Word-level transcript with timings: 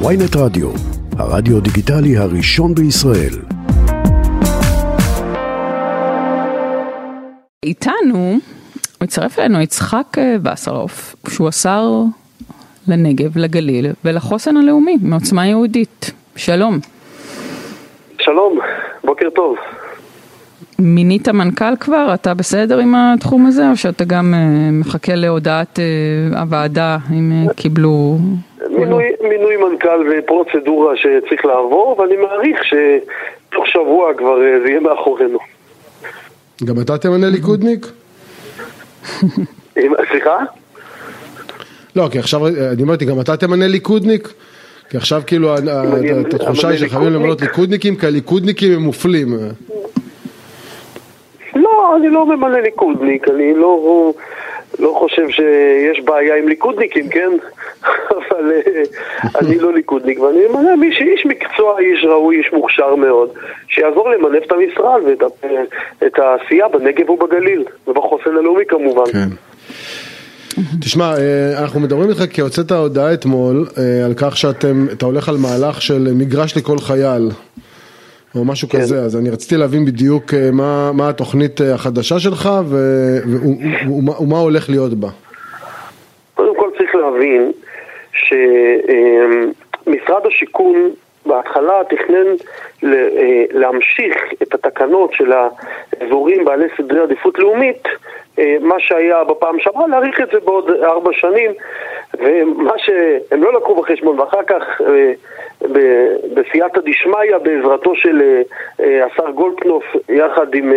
ויינט 0.00 0.36
רדיו, 0.36 0.70
הרדיו 1.18 1.60
דיגיטלי 1.60 2.16
הראשון 2.16 2.74
בישראל. 2.74 3.34
איתנו, 7.62 8.38
מצטרף 9.02 9.38
אלינו 9.38 9.60
יצחק 9.60 10.18
אה, 10.18 10.36
וסרוף, 10.44 11.16
שהוא 11.28 11.48
השר 11.48 11.82
לנגב, 12.88 13.38
לגליל 13.38 13.86
ולחוסן 14.04 14.56
הלאומי 14.56 14.96
מעוצמה 15.02 15.46
יהודית. 15.46 16.10
שלום. 16.36 16.78
שלום, 18.18 18.58
בוקר 19.04 19.30
טוב. 19.34 19.56
מינית 20.78 21.28
מנכ"ל 21.28 21.76
כבר? 21.80 22.14
אתה 22.14 22.34
בסדר 22.34 22.78
עם 22.78 22.94
התחום 22.94 23.46
הזה, 23.46 23.70
או 23.70 23.76
שאתה 23.76 24.04
גם 24.04 24.34
uh, 24.34 24.72
מחכה 24.72 25.14
להודעת 25.14 25.78
uh, 25.78 26.38
הוועדה 26.38 26.98
אם 27.10 27.46
קיבלו... 27.56 28.18
מינוי, 28.78 29.04
מינוי 29.20 29.56
מנכ"ל 29.56 30.06
ופרוצדורה 30.10 30.96
שצריך 30.96 31.44
לעבור, 31.44 31.96
ואני 31.98 32.16
מעריך 32.16 32.60
שתוך 32.64 33.66
שבוע 33.66 34.14
כבר 34.14 34.36
uh, 34.36 34.62
זה 34.64 34.68
יהיה 34.68 34.80
מאחורינו. 34.80 35.38
גם 36.64 36.74
אתה 36.80 36.98
תמנה 36.98 37.26
ליכודניק? 37.30 37.86
סליחה? 40.10 40.38
לא, 41.96 42.08
כי 42.12 42.18
עכשיו, 42.18 42.46
אני 42.46 42.82
אמרתי, 42.82 43.04
גם 43.04 43.20
אתה 43.20 43.36
תמנה 43.36 43.68
ליכודניק? 43.68 44.28
כי 44.90 44.96
עכשיו 44.96 45.22
כאילו 45.26 45.54
התחושה 46.34 46.68
היא 46.68 46.78
שחייבים 46.78 47.12
למנות 47.12 47.40
ליכודניקים, 47.40 47.96
כי 47.96 48.06
הליכודניקים 48.06 48.72
הם 48.72 48.80
מופלים. 48.80 49.38
לא, 51.56 51.96
אני 51.96 52.08
לא 52.08 52.26
ממלא 52.26 52.60
ליכודניק, 52.60 53.28
אני 53.28 53.54
לא, 53.54 54.12
לא 54.78 54.94
חושב 54.98 55.28
שיש 55.28 56.00
בעיה 56.04 56.36
עם 56.36 56.48
ליכודניקים, 56.48 57.08
כן? 57.08 57.30
אבל 58.38 58.52
אה, 58.52 58.82
אני 59.40 59.58
לא 59.58 59.74
ליכודניק, 59.74 60.20
ואני 60.20 60.40
ממלא 60.48 60.76
מי 60.76 60.92
שאיש 60.92 61.26
מקצוע, 61.26 61.78
איש 61.80 62.04
ראוי, 62.04 62.38
איש 62.38 62.52
מוכשר 62.52 62.94
מאוד, 62.94 63.28
שיעזור 63.68 64.10
למנף 64.10 64.42
את 64.46 64.52
המשרד 64.52 65.00
ואת 66.00 66.18
העשייה 66.18 66.68
בנגב 66.68 67.10
ובגליל, 67.10 67.64
ובחוסן 67.88 68.36
הלאומי 68.36 68.64
כמובן. 68.68 69.12
כן. 69.12 69.28
תשמע, 70.80 71.14
אה, 71.18 71.62
אנחנו 71.62 71.80
מדברים 71.80 72.10
איתך 72.10 72.22
כי 72.32 72.40
הוצאת 72.40 72.72
הודעה 72.72 73.14
אתמול 73.14 73.66
אה, 73.78 74.04
על 74.04 74.14
כך 74.16 74.36
שאתה 74.36 75.06
הולך 75.06 75.28
על 75.28 75.36
מהלך 75.36 75.82
של 75.82 76.08
מגרש 76.14 76.56
לכל 76.56 76.78
חייל. 76.78 77.30
או 78.34 78.44
משהו 78.44 78.68
כן. 78.68 78.80
כזה, 78.80 78.98
אז 78.98 79.16
אני 79.16 79.30
רציתי 79.30 79.56
להבין 79.56 79.84
בדיוק 79.84 80.34
אה, 80.34 80.50
מה, 80.52 80.92
מה 80.92 81.08
התוכנית 81.08 81.60
החדשה 81.60 82.18
שלך 82.18 82.50
ו, 82.64 82.78
ומה, 83.86 84.20
ומה 84.20 84.38
הולך 84.38 84.70
להיות 84.70 84.94
בה. 84.94 85.08
קודם 86.34 86.56
כל 86.56 86.68
צריך 86.78 86.94
להבין 86.94 87.52
שמשרד 88.14 89.56
השיכון 90.26 90.90
בהתחלה 91.26 91.82
תכנן 91.88 92.26
להמשיך 93.50 94.16
את 94.42 94.54
התקנות 94.54 95.12
של 95.12 95.32
האזורים 95.32 96.44
בעלי 96.44 96.66
סדרי 96.76 97.00
עדיפות 97.00 97.38
לאומית 97.38 97.88
אה, 98.38 98.56
מה 98.60 98.74
שהיה 98.78 99.24
בפעם 99.24 99.58
שעברה, 99.58 99.86
להאריך 99.86 100.20
את 100.20 100.28
זה 100.32 100.40
בעוד 100.40 100.70
ארבע 100.70 101.10
שנים 101.12 101.50
ומה 102.18 102.72
שהם 102.76 103.42
לא 103.42 103.52
לקחו 103.52 103.74
בחשבון 103.74 104.20
ואחר 104.20 104.42
כך 104.46 104.80
אה, 104.80 105.12
בסייעתא 106.34 106.80
דשמיא 106.80 107.38
בעזרתו 107.42 107.96
של 107.96 108.42
אה, 108.80 109.06
השר 109.06 109.30
גולדקנופ 109.30 109.84
יחד 110.08 110.54
עם 110.54 110.72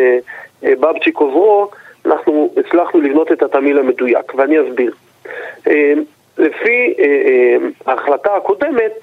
בבצ'יק 0.63 1.17
עוזרו 1.17 1.69
אנחנו 2.05 2.49
הצלחנו 2.57 3.01
לבנות 3.01 3.31
את 3.31 3.43
התמהיל 3.43 3.79
המדויק 3.79 4.35
ואני 4.35 4.57
אסביר 4.61 4.93
לפי 6.37 6.93
ההחלטה 7.85 8.35
הקודמת 8.35 8.99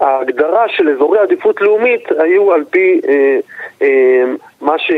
ההגדרה 0.00 0.68
של 0.68 0.88
אזורי 0.88 1.18
עדיפות 1.18 1.60
לאומית 1.60 2.08
היו 2.18 2.52
על 2.52 2.64
פי 2.70 3.00
מה 4.60 4.78
ש... 4.78 4.92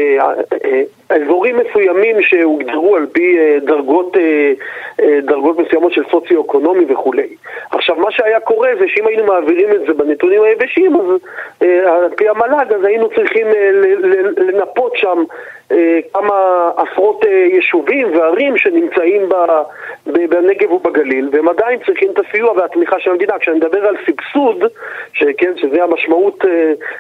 אזורים 1.13 1.57
מסוימים 1.57 2.23
שהוגדרו 2.23 2.97
על 2.97 3.07
פי 3.13 3.39
אה, 3.39 3.59
דרגות, 3.61 4.17
אה, 4.17 4.53
אה, 5.01 5.19
דרגות 5.23 5.59
מסוימות 5.59 5.93
של 5.93 6.03
סוציו-אקונומי 6.11 6.85
וכולי. 6.89 7.29
עכשיו, 7.71 7.97
מה 7.97 8.11
שהיה 8.11 8.41
קורה 8.41 8.71
זה 8.79 8.85
שאם 8.89 9.07
היינו 9.07 9.25
מעבירים 9.25 9.71
את 9.73 9.81
זה 9.87 9.95
בנתונים 9.95 10.43
היבשים, 10.43 10.97
אז 10.97 11.07
על 11.87 12.09
פי 12.17 12.29
המל"ג, 12.29 12.73
אז 12.73 12.85
היינו 12.85 13.09
צריכים 13.09 13.47
לנפות 14.37 14.97
שם 14.97 15.25
כמה 16.13 16.71
עשרות 16.77 17.25
יישובים 17.25 18.17
וערים 18.17 18.57
שנמצאים 18.57 19.29
בנגב 20.07 20.73
ובגליל, 20.73 21.29
והם 21.33 21.49
עדיין 21.49 21.79
צריכים 21.87 22.11
את 22.11 22.19
הסיוע 22.19 22.53
והתמיכה 22.53 23.01
של 23.01 23.11
המדינה. 23.11 23.39
כשאני 23.39 23.57
מדבר 23.57 23.87
על 23.87 23.97
סבסוד, 24.07 24.65
שכן, 25.13 25.53
שזה 25.57 25.85
המשמעות, 25.85 26.45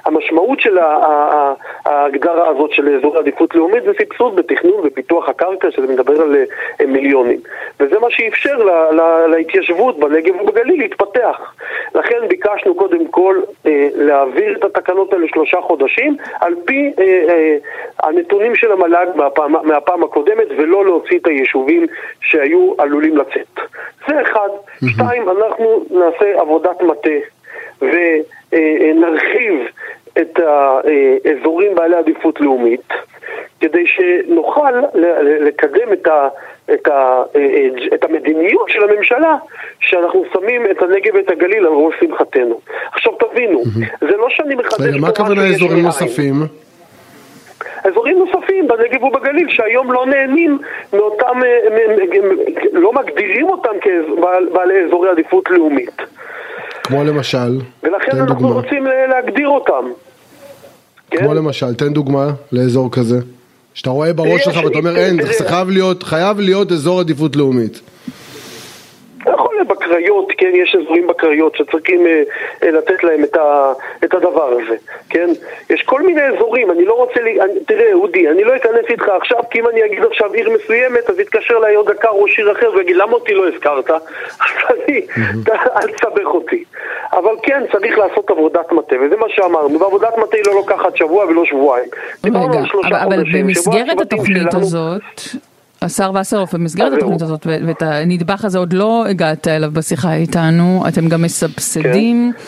המשמעות 0.04 0.60
של 0.60 0.78
ההגדרה 2.02 2.48
הזאת 2.48 2.72
של 2.72 2.96
אזורי 2.96 3.18
עדיפות 3.18 3.54
לאומית, 3.54 3.84
זה 3.84 3.90
סבסוד 4.02 4.36
בתכנון 4.36 4.80
ופיתוח 4.84 5.28
הקרקע, 5.28 5.70
שזה 5.70 5.86
מדבר 5.86 6.22
על 6.22 6.36
אה, 6.36 6.86
מיליונים. 6.86 7.40
וזה 7.80 7.98
מה 7.98 8.06
שאפשר 8.10 8.56
לה, 8.56 8.92
לה, 8.92 9.26
להתיישבות 9.26 9.98
בנגב 9.98 10.40
ובגליל 10.40 10.78
להתפתח. 10.80 11.54
לכן 11.94 12.28
ביקשנו 12.28 12.74
קודם 12.74 13.08
כל 13.08 13.40
אה, 13.66 13.88
להעביר 13.94 14.56
את 14.56 14.64
התקנות 14.64 15.12
האלה 15.12 15.26
שלושה 15.28 15.60
חודשים, 15.60 16.16
על 16.40 16.54
פי 16.64 16.92
אה, 16.98 17.04
אה, 17.04 17.56
הנתונים 18.02 18.54
של 18.54 18.72
המל"ג 18.72 19.06
מהפעם, 19.14 19.52
מהפעם 19.62 20.04
הקודמת, 20.04 20.46
ולא 20.58 20.84
להוציא 20.84 21.18
את 21.18 21.26
היישובים 21.26 21.86
שהיו 22.20 22.72
עלולים 22.78 23.16
לצאת. 23.16 23.60
זה 24.08 24.22
אחד. 24.22 24.48
Mm-hmm. 24.48 24.86
שתיים, 24.88 25.28
אנחנו 25.28 25.84
נעשה 25.90 26.40
עבודת 26.40 26.82
מטה 26.82 27.10
ונרחיב 27.80 29.54
את 30.18 30.38
האזורים 30.38 31.74
בעלי 31.74 31.96
עדיפות 31.96 32.40
לאומית. 32.40 32.92
כדי 33.60 33.84
שנוכל 33.86 34.72
לקדם 35.40 35.92
את, 35.92 36.06
ה, 36.06 36.28
את, 36.72 36.88
ה, 36.88 37.22
את 37.94 38.04
המדיניות 38.04 38.68
של 38.68 38.82
הממשלה 38.82 39.36
שאנחנו 39.80 40.24
שמים 40.32 40.62
את 40.70 40.82
הנגב 40.82 41.14
ואת 41.14 41.30
הגליל 41.30 41.66
על 41.66 41.72
ראש 41.72 41.94
שמחתנו. 42.00 42.60
עכשיו 42.92 43.12
תבינו, 43.12 43.62
זה 44.00 44.16
לא 44.16 44.26
שאני 44.30 44.54
מחדש 44.54 44.80
רגע, 44.80 45.00
מה 45.00 45.08
הכוונה 45.08 45.46
אזורים 45.46 45.84
נוספים? 45.84 46.34
אזורים 47.84 48.18
נוספים 48.18 48.68
בנגב 48.68 49.02
ובגליל 49.02 49.48
שהיום 49.50 49.92
לא 49.92 50.06
נהנים 50.06 50.58
מאותם, 50.92 51.40
לא 52.72 52.92
מגדירים 52.92 53.48
אותם 53.48 53.72
כבעלי 53.80 54.84
אזורי 54.84 55.10
עדיפות 55.10 55.50
לאומית. 55.50 56.02
כמו 56.84 57.04
למשל? 57.04 57.60
ולכן 57.82 58.16
אנחנו 58.18 58.34
דוגמה. 58.34 58.48
רוצים 58.54 58.86
להגדיר 59.10 59.48
אותם. 59.48 59.84
כמו 61.10 61.28
כן? 61.28 61.36
למשל, 61.36 61.74
תן 61.74 61.92
דוגמה 61.92 62.30
לאזור 62.52 62.90
כזה. 62.92 63.20
שאתה 63.74 63.90
רואה 63.90 64.12
בראש 64.12 64.44
שלך 64.44 64.56
ואתה 64.64 64.78
אומר 64.78 64.96
אין, 64.96 65.26
זה 65.38 65.48
חייב 65.48 65.70
להיות, 65.70 66.02
חייב 66.02 66.40
להיות 66.40 66.72
אזור 66.72 67.00
עדיפות 67.00 67.36
לאומית. 67.36 67.80
בקריות, 69.64 70.32
כן, 70.38 70.50
יש 70.54 70.76
אזורים 70.82 71.06
בקריות 71.06 71.56
שצריכים 71.56 72.06
אה, 72.06 72.22
אה, 72.62 72.70
לתת 72.70 73.04
להם 73.04 73.24
את, 73.24 73.36
ה, 73.36 73.72
את 74.04 74.14
הדבר 74.14 74.48
הזה, 74.52 74.76
כן? 75.10 75.30
יש 75.70 75.82
כל 75.82 76.02
מיני 76.02 76.22
אזורים, 76.22 76.70
אני 76.70 76.84
לא 76.84 76.94
רוצה, 76.94 77.20
לי, 77.20 77.40
אני, 77.40 77.52
תראה 77.66 77.92
אודי, 77.92 78.28
אני 78.28 78.44
לא 78.44 78.56
אכנס 78.56 78.84
איתך 78.90 79.08
עכשיו, 79.08 79.38
כי 79.50 79.60
אם 79.60 79.68
אני 79.68 79.84
אגיד 79.84 80.04
עכשיו 80.04 80.32
עיר 80.32 80.50
מסוימת, 80.50 81.10
אז 81.10 81.18
יתקשר 81.18 81.56
אליי 81.56 81.74
עוד 81.74 81.90
דקה 81.90 82.08
ראש 82.10 82.38
עיר 82.38 82.52
אחר 82.52 82.70
ויגיד 82.76 82.96
למה 82.96 83.12
אותי 83.12 83.34
לא 83.34 83.48
הזכרת? 83.48 83.90
אז 84.42 84.76
אני, 84.86 85.00
אל 85.76 85.88
תסבך 85.88 86.26
אותי. 86.26 86.64
אבל 87.12 87.34
כן, 87.42 87.62
צריך 87.72 87.98
לעשות 87.98 88.30
עבודת 88.30 88.72
מטה, 88.72 88.96
וזה 89.04 89.16
מה 89.16 89.26
שאמרנו, 89.28 89.80
ועבודת 89.80 90.18
מטה 90.18 90.36
היא 90.36 90.44
לא 90.46 90.54
לוקחת 90.54 90.96
שבוע 90.96 91.24
ולא 91.24 91.44
שבועיים. 91.44 91.88
רגע, 92.24 92.38
אבל, 92.38 92.94
אבל 92.94 93.22
במסגרת 93.32 94.00
התוכנית 94.00 94.50
שלנו... 94.50 94.64
הזאת... 94.64 95.02
השר 95.84 96.10
וסרוף, 96.20 96.54
במסגרת 96.54 96.92
התוכנית 96.92 97.22
הזאת 97.22 97.46
ואת 97.66 97.82
הנדבך 97.82 98.44
הזה 98.44 98.58
עוד 98.58 98.72
לא 98.72 99.04
הגעת 99.10 99.48
אליו 99.48 99.70
בשיחה 99.70 100.14
איתנו, 100.14 100.82
אתם 100.88 101.08
גם 101.08 101.22
מסבסדים 101.22 102.32
כן. 102.36 102.42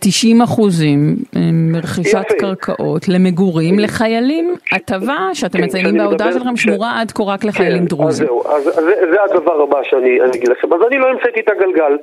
90 0.00 0.42
אחוזים 0.42 1.16
מרכישת 1.52 2.26
קרקעות 2.38 3.08
למגורים 3.08 3.78
לחיילים, 3.78 4.54
הטבה 4.72 5.16
שאתם 5.32 5.58
כן, 5.58 5.64
מציינים 5.64 5.98
בהודעה 5.98 6.32
שלכם 6.32 6.56
שמורה 6.56 7.00
עד 7.00 7.10
כה 7.10 7.22
רק 7.22 7.44
לחיילים 7.44 7.82
כן, 7.82 7.86
דרוזים. 7.86 8.26
אז 8.26 8.28
זהו, 8.28 8.52
אז 8.54 8.64
זה 9.12 9.22
הדבר 9.24 9.62
הבא 9.62 9.82
שאני 9.82 10.18
אגיד 10.26 10.48
לכם. 10.48 10.72
אז 10.74 10.80
אני 10.88 10.98
לא 10.98 11.08
המצאתי 11.08 11.40
את 11.40 11.48
הגלגל. 11.48 11.96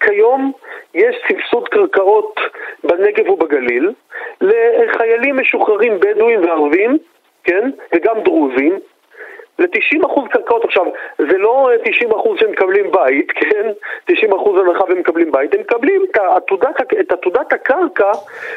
כיום 0.00 0.52
יש 0.94 1.16
סבסוד 1.28 1.68
קרקעות 1.68 2.34
בנגב 2.84 3.28
ובגליל 3.30 3.90
לחיילים 4.40 5.36
משוחררים 5.36 5.92
בדואים 6.00 6.40
וערבים, 6.44 6.98
כן, 7.44 7.70
וגם 7.94 8.14
דרוזים. 8.24 8.78
ל-90% 9.58 10.28
קרקעות. 10.30 10.64
עכשיו, 10.64 10.84
זה 11.18 11.38
לא 11.38 11.70
90% 11.84 12.40
שמקבלים 12.40 12.84
בית, 12.92 13.32
כן? 13.40 13.66
90% 14.10 14.14
הנחה 14.60 14.84
ומקבלים 14.88 15.32
בית, 15.32 15.54
הם 15.54 15.60
מקבלים 15.60 16.02
את 16.10 16.18
עתודת, 16.36 16.80
את 17.00 17.12
עתודת 17.12 17.52
הקרקע, 17.52 18.12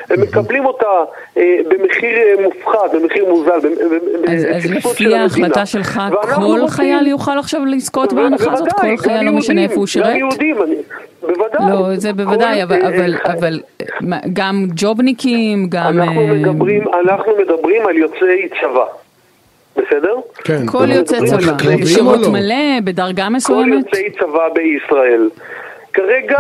הם 0.10 0.22
מקבלים 0.22 0.66
אותה 0.66 1.04
אה, 1.38 1.58
במחיר 1.70 2.18
אה, 2.18 2.34
מופחת, 2.44 2.94
במחיר 2.94 3.26
מוזל, 3.26 3.52
אז, 4.28 4.46
אז 4.56 4.72
לפי 4.72 5.16
ההחלטה 5.16 5.66
שלך, 5.66 6.02
כל. 6.36 6.68
חייל 6.68 7.08
יוכל 7.08 7.40
עכשיו 7.40 7.66
לזכות 7.66 8.14
בהנחה 8.14 8.52
הזאת? 8.52 8.74
כל 8.74 8.98
חייל, 8.98 9.26
לא 9.26 9.32
משנה 9.32 9.64
איפה 9.64 9.76
הוא 9.76 9.88
שירת? 9.88 10.08
גם 10.08 10.18
יהודים, 10.18 10.62
אני... 10.62 10.76
בוודאי. 11.22 11.70
לא, 11.70 11.96
זה 11.96 12.14
בוודאי, 12.14 12.64
אבל, 12.64 12.82
אה, 12.82 12.88
אבל, 12.88 13.14
אבל 13.26 13.60
גם 14.34 14.66
ג'ובניקים, 14.76 15.68
גם... 15.70 16.00
אנחנו 16.00 16.28
מדברים, 16.28 16.84
אנחנו 16.94 17.34
מדברים 17.38 17.88
על 17.88 17.98
יוצאי 17.98 18.50
צבא. 18.62 18.86
בסדר? 19.76 20.16
כן. 20.44 20.66
כל 20.66 20.92
יוצאי 20.92 21.20
צבא, 21.28 21.58
שירות 21.86 22.28
מלא, 22.32 22.80
בדרגה 22.84 23.30
מסוימת? 23.30 23.72
כל 23.72 23.98
יוצאי 23.98 24.12
צבא 24.12 24.50
בישראל. 24.54 25.30
כרגע 25.96 26.38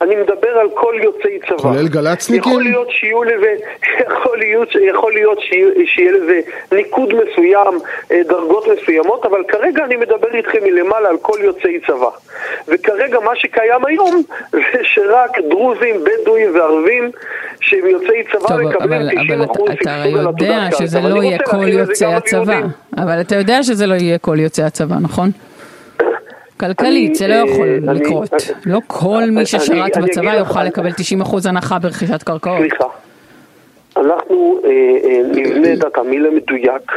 אני 0.00 0.16
מדבר 0.16 0.48
על 0.48 0.68
כל 0.74 0.94
יוצאי 1.02 1.38
צבא. 1.48 1.58
כולל 1.58 1.88
גל"צניקים? 1.88 2.52
יכול 2.52 2.62
להיות 2.62 2.90
שיהיו 2.90 3.24
לזה, 3.24 3.54
יכול 4.06 4.38
להיות, 4.38 4.68
יכול 4.92 5.12
להיות 5.12 5.38
שיהיה 5.86 6.12
לזה 6.12 6.40
ניקוד 6.72 7.14
מסוים, 7.14 7.80
אה, 8.10 8.20
דרגות 8.28 8.64
מסוימות, 8.68 9.26
אבל 9.26 9.44
כרגע 9.48 9.84
אני 9.84 9.96
מדבר 9.96 10.34
איתכם 10.34 10.58
מלמעלה 10.64 11.08
על 11.08 11.16
כל 11.22 11.38
יוצאי 11.40 11.80
צבא. 11.86 12.10
וכרגע 12.68 13.20
מה 13.20 13.36
שקיים 13.36 13.84
היום 13.86 14.22
זה 14.72 14.80
שרק 14.82 15.38
דרוזים, 15.50 15.96
בדואים 16.04 16.54
וערבים 16.54 17.10
שהם 17.60 17.86
יוצאי 17.86 18.24
צבא 18.32 18.48
טוב, 18.48 18.60
מקבלים 18.60 19.08
90 19.24 19.42
אחוז 19.42 19.70
סבסוד 19.70 19.88
על 19.88 20.28
עתודת 20.28 20.28
קרקע. 20.28 20.30
אתה 20.30 20.44
יודע 20.44 20.68
שזה 20.78 21.00
לא 21.00 21.22
יהיה 21.22 21.38
כל 21.38 21.68
יוצאי 21.68 22.14
הצבא. 22.14 22.60
אבל 22.96 23.20
אתה 23.20 23.36
יודע 23.36 23.62
שזה 23.62 23.86
לא 23.86 23.94
יהיה 23.94 24.18
כל 24.18 24.40
יוצאי 24.40 24.64
הצבא, 24.64 24.96
נכון? 25.00 25.30
כלכלית, 26.60 27.14
זה 27.14 27.28
לא 27.28 27.34
יכול 27.34 27.68
לקרות. 27.94 28.30
לא 28.66 28.78
כל 28.86 29.22
מי 29.30 29.46
ששרת 29.46 29.96
בצבא 29.96 30.34
יוכל 30.34 30.64
לקבל 30.64 30.90
90% 31.20 31.48
הנחה 31.48 31.78
ברכישת 31.78 32.22
קרקעות. 32.22 32.58
סליחה. 32.58 32.84
אנחנו 33.96 34.60
אה, 34.64 34.70
אה, 35.04 35.20
נבנה 35.34 35.72
את 35.72 35.84
התמהיל 35.84 36.26
המדויק, 36.26 36.92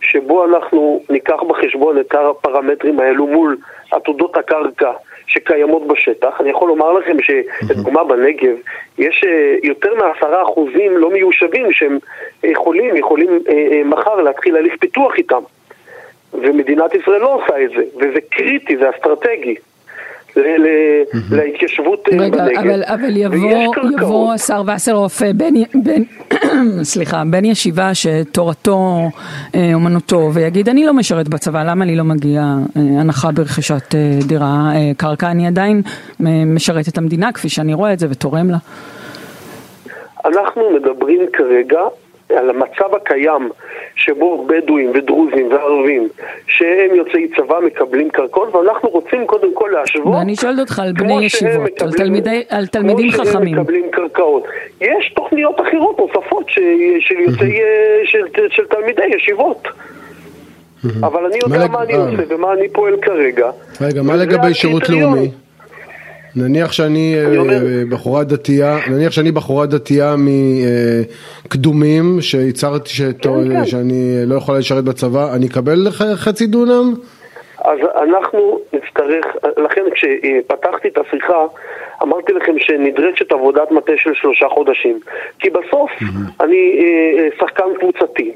שבו 0.00 0.44
אנחנו 0.44 1.00
ניקח 1.10 1.42
בחשבון 1.48 1.98
את 1.98 2.14
הפרמטרים 2.14 3.00
האלו 3.00 3.26
מול 3.26 3.56
עתודות 3.90 4.36
הקרקע 4.36 4.92
שקיימות 5.26 5.86
בשטח. 5.86 6.40
אני 6.40 6.50
יכול 6.50 6.68
לומר 6.68 6.92
לכם 6.92 7.16
שלדוגמה 7.22 8.04
בנגב 8.04 8.56
יש 8.98 9.24
אה, 9.26 9.56
יותר 9.62 9.94
מעשרה 9.94 10.42
אחוזים 10.42 10.96
לא 10.96 11.10
מיושבים 11.10 11.72
שהם 11.72 11.98
יכולים, 12.44 12.96
יכולים 12.96 13.30
מחר 13.84 14.14
להתחיל 14.14 14.56
הליך 14.56 14.74
פיתוח 14.80 15.16
איתם. 15.18 15.42
ומדינת 16.32 16.94
ישראל 16.94 17.20
לא 17.20 17.34
עושה 17.34 17.64
את 17.64 17.70
זה, 17.70 17.82
וזה 17.96 18.18
קריטי, 18.30 18.76
זה 18.76 18.90
אסטרטגי. 18.90 19.54
להתיישבות 21.30 22.08
אה, 22.12 22.18
רגע, 22.18 22.44
בנגב. 22.44 22.58
אבל, 22.58 22.82
אבל 22.86 23.16
יבוא, 23.16 23.74
יבוא 24.00 24.32
השר 24.32 24.62
וסרלוף, 24.74 25.22
אה, 25.22 25.32
בן, 25.32 25.54
בן, 25.74 26.02
סליחה, 26.92 27.22
בן 27.30 27.44
ישיבה 27.44 27.90
שתורתו 27.94 29.10
אה, 29.54 29.70
אומנותו, 29.74 30.30
ויגיד 30.34 30.68
אני 30.68 30.86
לא 30.86 30.94
משרת 30.94 31.28
בצבא, 31.28 31.62
למה 31.62 31.84
לי 31.84 31.96
לא 31.96 32.04
מגיע 32.04 32.42
הנחה 32.74 33.32
ברכישת 33.32 33.94
דירה, 34.26 34.72
קרקע, 34.96 35.30
אני 35.30 35.46
עדיין 35.46 35.82
משרת 36.46 36.88
את 36.88 36.98
המדינה 36.98 37.32
כפי 37.32 37.48
שאני 37.48 37.74
רואה 37.74 37.92
את 37.92 37.98
זה 37.98 38.06
ותורם 38.10 38.50
לה. 38.50 38.58
אנחנו 40.24 40.62
מדברים 40.70 41.20
כרגע 41.32 41.80
על 42.30 42.50
המצב 42.50 42.94
הקיים 42.94 43.50
שבו 43.94 44.46
בדואים 44.46 44.90
ודרוזים 44.94 45.48
וערבים 45.52 46.08
שהם 46.46 46.94
יוצאי 46.94 47.28
צבא 47.36 47.60
מקבלים 47.66 48.10
קרקעות 48.10 48.54
ואנחנו 48.54 48.88
רוצים 48.88 49.26
קודם 49.26 49.54
כל 49.54 49.70
להשוות 49.72 50.14
ואני 50.14 50.36
שואלת 50.36 50.58
אותך 50.58 50.78
על 50.78 50.92
בני 50.92 51.24
ישיבות, 51.24 51.54
מקבלים, 51.54 51.88
על, 51.88 51.92
תלמידי, 51.92 52.42
על 52.48 52.66
תלמידים 52.66 53.10
כמו 53.10 53.24
חכמים. 53.24 53.34
כמו 53.34 53.54
שהם 53.54 53.62
מקבלים 53.62 53.90
קרקעות. 53.90 54.44
יש 54.80 55.12
תוכניות 55.16 55.60
אחרות 55.60 55.98
נוספות 55.98 56.48
ש, 56.48 56.58
של, 57.00 57.20
יוצאי, 57.20 57.60
של, 58.04 58.26
של 58.50 58.66
תלמידי 58.66 59.06
ישיבות. 59.16 59.68
אבל 61.00 61.26
אני 61.26 61.38
יודע 61.42 61.66
מה 61.68 61.82
אני 61.82 61.94
אה. 61.94 61.98
עושה 61.98 62.22
ומה 62.28 62.52
אני 62.52 62.68
פועל 62.68 62.96
כרגע. 63.02 63.50
רגע, 63.80 64.02
מה 64.02 64.16
לגבי 64.16 64.54
שירות 64.54 64.88
לאומי? 64.88 65.30
נניח 66.36 66.72
שאני 66.72 67.14
אה, 67.18 67.82
בחורה 67.90 68.24
דתייה, 68.24 68.76
נניח 68.90 69.12
שאני 69.12 69.32
בחורה 69.32 69.66
דתייה 69.66 70.14
מקדומים, 71.44 72.20
שהצהרתי 72.20 72.90
כן, 73.22 73.30
כן. 73.52 73.64
שאני 73.64 74.16
לא 74.26 74.34
יכולה 74.34 74.58
לשרת 74.58 74.84
בצבא, 74.84 75.34
אני 75.34 75.46
אקבל 75.46 75.86
חצי 76.14 76.46
דונם? 76.46 76.94
אז 77.64 77.78
אנחנו 78.02 78.60
נצטרך, 78.72 79.26
לכן 79.56 79.82
כשפתחתי 79.94 80.88
את 80.88 80.98
השיחה 80.98 81.44
אמרתי 82.02 82.32
לכם 82.32 82.58
שנדרשת 82.58 83.32
עבודת 83.32 83.70
מטה 83.70 83.92
של 83.96 84.14
שלושה 84.14 84.48
חודשים 84.48 84.98
כי 85.38 85.50
בסוף 85.50 85.90
mm-hmm. 85.90 86.44
אני 86.44 86.78
אה, 86.80 87.22
אה, 87.22 87.28
שחקן 87.38 87.74
קבוצתי 87.78 88.32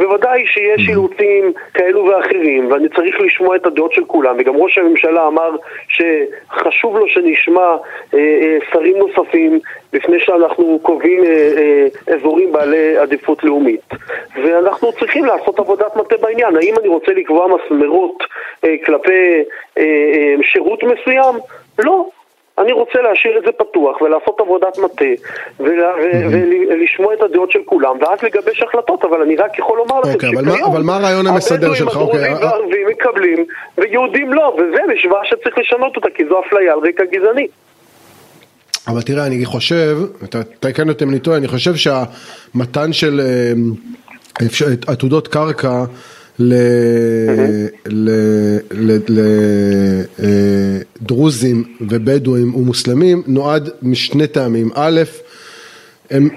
בוודאי 0.00 0.46
שיש 0.46 0.88
אילוצים 0.88 1.52
כאלו 1.74 2.04
ואחרים, 2.04 2.72
ואני 2.72 2.88
צריך 2.88 3.20
לשמוע 3.20 3.56
את 3.56 3.66
הדעות 3.66 3.92
של 3.92 4.04
כולם, 4.04 4.36
וגם 4.38 4.56
ראש 4.56 4.78
הממשלה 4.78 5.26
אמר 5.26 5.56
שחשוב 5.88 6.96
לו 6.96 7.08
שנשמע 7.08 7.76
אה, 8.14 8.18
אה, 8.18 8.58
שרים 8.72 8.96
נוספים 8.96 9.60
לפני 9.92 10.20
שאנחנו 10.20 10.78
קובעים 10.82 11.24
אה, 11.24 11.28
אה, 11.28 12.14
אזורים 12.14 12.52
בעלי 12.52 12.96
עדיפות 12.96 13.44
לאומית. 13.44 13.80
ואנחנו 14.44 14.92
צריכים 14.92 15.24
לעשות 15.24 15.58
עבודת 15.58 15.96
מטה 15.96 16.16
בעניין. 16.16 16.56
האם 16.56 16.74
אני 16.80 16.88
רוצה 16.88 17.12
לקבוע 17.12 17.46
מסמרות 17.48 18.22
אה, 18.64 18.74
כלפי 18.86 19.42
אה, 19.78 19.82
אה, 19.82 20.34
שירות 20.42 20.82
מסוים? 20.82 21.34
לא. 21.78 22.06
אני 22.58 22.72
רוצה 22.72 22.98
להשאיר 23.02 23.38
את 23.38 23.42
זה 23.44 23.52
פתוח 23.52 24.00
ולעשות 24.00 24.40
עבודת 24.40 24.78
מטה 24.78 25.04
ולשמוע 26.68 27.14
את 27.14 27.22
הדעות 27.22 27.50
של 27.50 27.58
כולם 27.64 27.96
ואז 28.00 28.22
לגבש 28.22 28.62
החלטות, 28.62 29.04
אבל 29.04 29.22
אני 29.22 29.36
רק 29.36 29.58
יכול 29.58 29.78
לומר 29.78 30.00
לכם 30.00 30.12
אוקיי, 30.12 30.30
שכיום 30.30 30.72
אבל 30.72 30.82
מה 30.82 30.96
הרעיון 30.96 31.26
המסדר 31.26 31.74
שלך? 31.74 31.96
הבדואים, 31.96 32.24
הדרוזים 32.24 32.32
אוקיי, 32.32 32.48
והערבים 32.48 32.88
מקבלים 32.88 33.44
ויהודים 33.78 34.32
לא, 34.32 34.56
וזה 34.58 34.80
משוואה 34.94 35.20
שצריך 35.24 35.58
לשנות 35.58 35.96
אותה 35.96 36.08
כי 36.14 36.22
זו 36.28 36.40
אפליה 36.40 36.72
על 36.72 36.78
רקע 36.78 37.04
גזעני. 37.04 37.46
אבל 38.88 39.02
תראה, 39.02 39.26
אני 39.26 39.44
חושב, 39.44 39.96
אתה 40.24 40.72
כאן 40.72 40.88
אותי 40.88 41.04
אם 41.04 41.10
אני 41.10 41.18
טועה, 41.18 41.36
אני 41.36 41.48
חושב 41.48 41.74
שהמתן 41.74 42.92
של 42.92 43.20
אה, 43.20 43.52
עתודות 44.86 45.28
קרקע 45.28 45.84
לדרוזים 51.00 51.64
ובדואים 51.80 52.54
ומוסלמים 52.54 53.22
נועד 53.26 53.70
משני 53.82 54.26
טעמים. 54.26 54.70
א', 54.74 55.00
הם, 56.10 56.28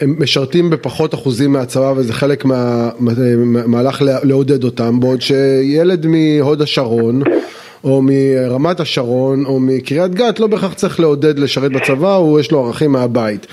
הם 0.00 0.16
משרתים 0.18 0.70
בפחות 0.70 1.14
אחוזים 1.14 1.52
מהצבא 1.52 1.92
וזה 1.96 2.12
חלק 2.12 2.44
מהמהלך 2.44 4.02
מה, 4.02 4.18
לעודד 4.22 4.64
אותם, 4.64 5.00
בעוד 5.00 5.20
שילד 5.20 6.06
מהוד 6.06 6.62
השרון 6.62 7.22
או 7.84 8.02
מרמת 8.02 8.80
השרון 8.80 9.44
או 9.44 9.60
מקריית 9.60 10.14
גת 10.14 10.40
לא 10.40 10.46
בהכרח 10.46 10.74
צריך 10.74 11.00
לעודד 11.00 11.38
לשרת 11.38 11.72
בצבא, 11.72 12.14
הוא 12.14 12.40
יש 12.40 12.50
לו 12.52 12.66
ערכים 12.66 12.92
מהבית. 12.92 13.46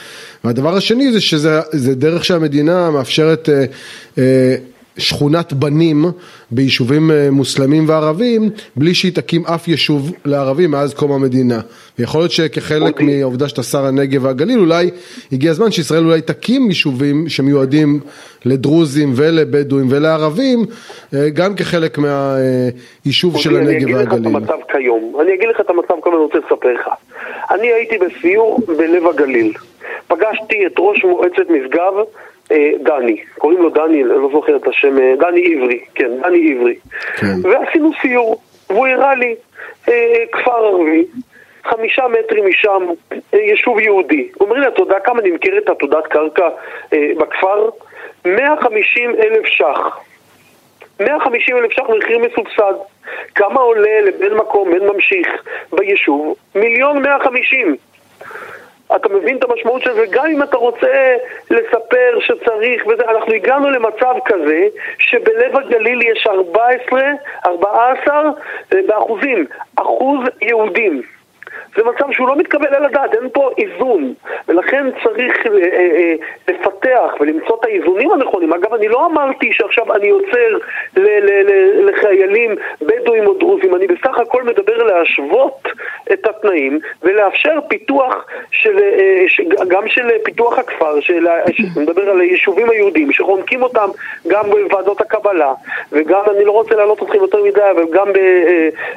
והדבר 0.43 0.75
השני 0.75 1.11
זה 1.11 1.21
שזה 1.21 1.95
דרך 1.95 2.25
שהמדינה 2.25 2.91
מאפשרת 2.91 3.49
אה, 3.49 3.65
אה, 4.17 4.55
שכונת 4.97 5.53
בנים 5.53 6.05
ביישובים 6.51 7.11
אה, 7.11 7.31
מוסלמים 7.31 7.89
וערבים 7.89 8.49
בלי 8.75 8.93
שהיא 8.93 9.11
תקים 9.13 9.45
אף 9.45 9.67
יישוב 9.67 10.11
לערבים 10.25 10.71
מאז 10.71 10.93
קום 10.93 11.11
המדינה. 11.11 11.59
ויכול 11.99 12.21
להיות 12.21 12.31
שכחלק. 12.31 12.87
אוקיי. 12.87 13.05
מהעובדה 13.05 13.47
שאתה 13.47 13.63
שר 13.63 13.85
הנגב 13.85 14.25
והגליל 14.25 14.59
אולי 14.59 14.89
הגיע 15.31 15.51
הזמן 15.51 15.71
שישראל 15.71 16.05
אולי 16.05 16.21
תקים 16.21 16.69
יישובים 16.69 17.29
שמיועדים 17.29 17.99
לדרוזים 18.45 19.13
ולבדואים 19.15 19.87
ולערבים 19.89 20.59
אה, 21.13 21.29
גם 21.29 21.55
כחלק 21.55 21.97
מהיישוב 21.97 23.35
okay, 23.35 23.39
של 23.39 23.55
הנגב 23.55 23.95
והגליל. 23.95 23.97
אני 23.97 24.03
אגיד 24.03 24.05
לך 24.05 24.13
את 24.13 24.25
המצב 24.25 24.71
כיום, 24.71 25.13
אני 25.21 25.33
אגיד 25.33 25.49
לך 25.49 25.59
את 25.61 25.69
המצב 25.69 25.93
כיום 26.03 26.15
אני 26.15 26.23
רוצה 26.23 26.37
לספר 26.37 26.73
לך. 26.73 26.87
אני 27.51 27.67
הייתי 27.67 27.97
בסיור 27.97 28.59
בלב 28.67 29.07
הגליל, 29.07 29.53
פגשתי 30.07 30.65
את 30.65 30.73
ראש 30.79 31.03
מועצת 31.03 31.49
משגב 31.49 31.93
אה, 31.97 32.03
דני, 32.83 33.23
קוראים 33.37 33.61
לו 33.61 33.69
דני, 33.69 34.03
לא 34.03 34.29
זוכר 34.31 34.55
את 34.55 34.67
השם, 34.67 34.99
אה, 34.99 35.13
דני 35.19 35.55
עברי, 35.55 35.79
כן, 35.95 36.11
דני 36.21 36.53
עברי. 36.53 36.75
כן. 37.17 37.33
ועשינו 37.43 37.91
סיור, 38.01 38.41
והוא 38.69 38.87
הראה 38.87 39.15
לי 39.15 39.35
אה, 39.89 40.23
כפר 40.31 40.65
ערבי, 40.65 41.05
חמישה 41.65 42.03
מטרים 42.07 42.45
משם, 42.49 42.87
אה, 43.33 43.39
יישוב 43.39 43.79
יהודי. 43.79 44.29
הוא 44.35 44.49
אומר 44.49 44.59
לי, 44.59 44.67
אתה 44.67 44.81
יודע 44.81 44.99
כמה 44.99 45.21
נמכרת 45.21 45.69
עתודת 45.69 46.07
קרקע 46.07 46.49
אה, 46.93 47.11
בכפר? 47.17 47.69
150 48.25 49.15
אלף 49.15 49.45
ש"ח. 49.45 49.99
150 50.99 51.57
אלף 51.57 51.71
ש"ח 51.71 51.83
מחיר 51.97 52.19
מסובסד. 52.19 52.73
כמה 53.35 53.61
עולה 53.61 54.01
לבן 54.01 54.33
מקום, 54.33 54.71
בן 54.71 54.87
ממשיך 54.87 55.27
ביישוב? 55.71 56.35
מיליון 56.55 57.01
150. 57.01 57.75
אתה 58.95 59.09
מבין 59.09 59.37
את 59.37 59.43
המשמעות 59.43 59.81
של 59.81 59.93
זה, 59.93 60.05
גם 60.09 60.25
אם 60.25 60.43
אתה 60.43 60.57
רוצה 60.57 61.15
לספר 61.51 62.19
שצריך 62.19 62.87
וזה, 62.87 63.03
אנחנו 63.09 63.33
הגענו 63.33 63.69
למצב 63.69 64.15
כזה 64.25 64.67
שבלב 64.99 65.55
הגליל 65.55 66.01
יש 66.01 66.27
14, 66.27 67.01
14 67.45 68.15
אה, 68.73 68.79
באחוזים, 68.87 69.45
אחוז 69.75 70.19
יהודים. 70.41 71.01
זה 71.77 71.83
מצב 71.83 72.11
שהוא 72.11 72.27
לא 72.27 72.35
מתקבל 72.35 72.73
על 72.75 72.85
הדעת, 72.85 73.13
אין 73.13 73.29
פה 73.33 73.49
איזון, 73.57 74.13
ולכן 74.47 74.85
צריך 75.03 75.47
אה, 75.47 75.51
אה, 75.51 76.13
לפתח 76.47 77.13
ולמצוא 77.19 77.57
את 77.59 77.65
האיזונים 77.65 78.11
הנכונים. 78.11 78.53
אגב, 78.53 78.73
אני 78.73 78.87
לא 78.87 79.05
אמרתי 79.05 79.49
שעכשיו 79.53 79.95
אני 79.95 80.09
עוצר 80.09 80.57
לחיילים 81.85 82.55
בדואים 82.81 83.27
או 83.27 83.33
דרוזים, 83.33 83.75
אני 83.75 83.87
בסך 83.87 84.19
הכל 84.19 84.43
מדבר 84.43 84.83
להשוות 84.83 85.67
את 86.13 86.27
התנאים 86.27 86.79
ולאפשר 87.03 87.59
פיתוח 87.67 88.25
של, 88.51 88.79
אה, 88.79 89.25
גם 89.67 89.87
של 89.87 90.09
פיתוח 90.23 90.59
הכפר, 90.59 90.99
של, 90.99 91.27
מדבר 91.77 92.09
על 92.09 92.21
היישובים 92.21 92.69
היהודיים, 92.69 93.11
שחונקים 93.11 93.63
אותם 93.63 93.89
גם 94.27 94.45
בוועדות 94.49 95.01
הקבלה, 95.01 95.53
וגם, 95.91 96.21
אני 96.35 96.45
לא 96.45 96.51
רוצה 96.51 96.75
להעלות 96.75 97.03
אתכם 97.03 97.17
יותר 97.17 97.43
מדי, 97.43 97.71
אבל 97.71 97.83
גם 97.93 98.07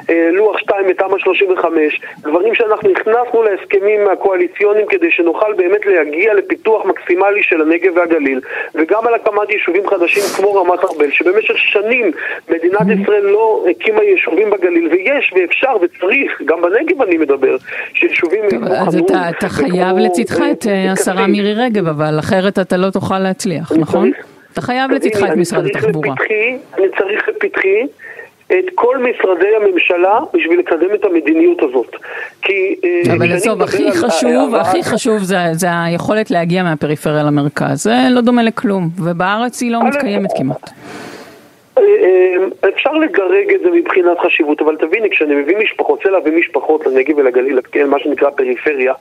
בלוח 0.07 0.57
2 0.59 0.87
בתמ"א 0.87 1.19
35, 1.19 2.01
דברים 2.19 2.50
שאנחנו 2.55 2.89
הכנסנו 2.91 3.43
להסכמים 3.43 3.99
הקואליציוניים 4.13 4.87
כדי 4.87 5.11
שנוכל 5.11 5.53
באמת 5.57 5.85
להגיע 5.85 6.33
לפיתוח 6.33 6.85
מקסימלי 6.85 7.43
של 7.43 7.61
הנגב 7.61 7.97
והגליל, 7.97 8.39
וגם 8.75 9.07
על 9.07 9.13
הקמת 9.13 9.49
יישובים 9.49 9.87
חדשים 9.87 10.23
כמו 10.37 10.53
רמת 10.53 10.79
ארבל, 10.83 11.11
שבמשך 11.11 11.57
שנים 11.57 12.11
מדינת 12.49 13.01
ישראל 13.01 13.23
לא 13.23 13.65
הקימה 13.69 14.03
יישובים 14.03 14.49
בגליל, 14.49 14.87
ויש 14.91 15.33
ואפשר 15.35 15.75
וצריך, 15.81 16.41
גם 16.45 16.61
בנגב 16.61 17.01
אני 17.01 17.17
מדבר, 17.17 17.57
שיישובים 17.93 18.49
כמו 18.49 18.59
חנון. 18.65 18.87
אז 18.87 18.95
אתה, 18.95 19.29
אתה 19.29 19.49
חייב 19.49 19.97
לצדך 19.97 20.39
את 20.51 20.67
אה, 20.67 20.91
השרה 20.91 21.27
מירי 21.27 21.53
רגב, 21.53 21.87
אבל 21.87 22.19
אחרת 22.19 22.59
אתה 22.59 22.77
לא 22.77 22.89
תוכל 22.89 23.19
להצליח, 23.19 23.71
נכון? 23.79 24.11
אתה 24.53 24.61
חייב 24.61 24.91
לצדך 24.91 25.23
את 25.23 25.37
משרד 25.37 25.65
התחבורה. 25.65 26.15
אני 26.77 26.87
צריך 26.97 27.29
לפתחי 27.29 27.87
את 28.59 28.65
כל 28.75 28.97
משרדי 28.97 29.47
הממשלה 29.61 30.19
בשביל 30.33 30.59
לקדם 30.59 30.95
את 30.95 31.05
המדיניות 31.05 31.63
הזאת. 31.63 31.95
כי... 32.41 32.75
אה, 32.83 33.13
אבל 33.13 33.31
עזוב, 33.31 33.61
הכי 33.61 33.91
חשוב, 33.91 34.55
הכי 34.55 34.83
חשוב 34.83 35.17
זה, 35.17 35.37
זה 35.51 35.67
היכולת 35.83 36.31
להגיע 36.31 36.63
מהפריפריה 36.63 37.23
למרכז. 37.23 37.83
זה 37.83 37.95
לא 38.09 38.21
דומה 38.21 38.43
לכלום, 38.43 38.89
ובארץ 39.03 39.61
היא 39.61 39.71
לא 39.71 39.83
מתקיימת 39.83 40.29
כמעט. 40.37 40.69
אה, 41.81 42.69
אפשר 42.69 42.91
לגרג 42.91 43.53
את 43.53 43.59
זה 43.61 43.71
מבחינת 43.71 44.19
חשיבות, 44.19 44.61
אבל 44.61 44.75
תביני, 44.75 45.09
כשאני 45.09 45.35
מביא 45.35 45.57
משפחות, 45.57 46.01
רוצה 46.01 46.09
להביא 46.09 46.31
משפחות 46.31 46.87
לנגב 46.87 47.17
ולגליל, 47.17 47.59
כן, 47.71 47.89
מה 47.89 47.99
שנקרא 47.99 48.29
פריפריה, 48.29 48.93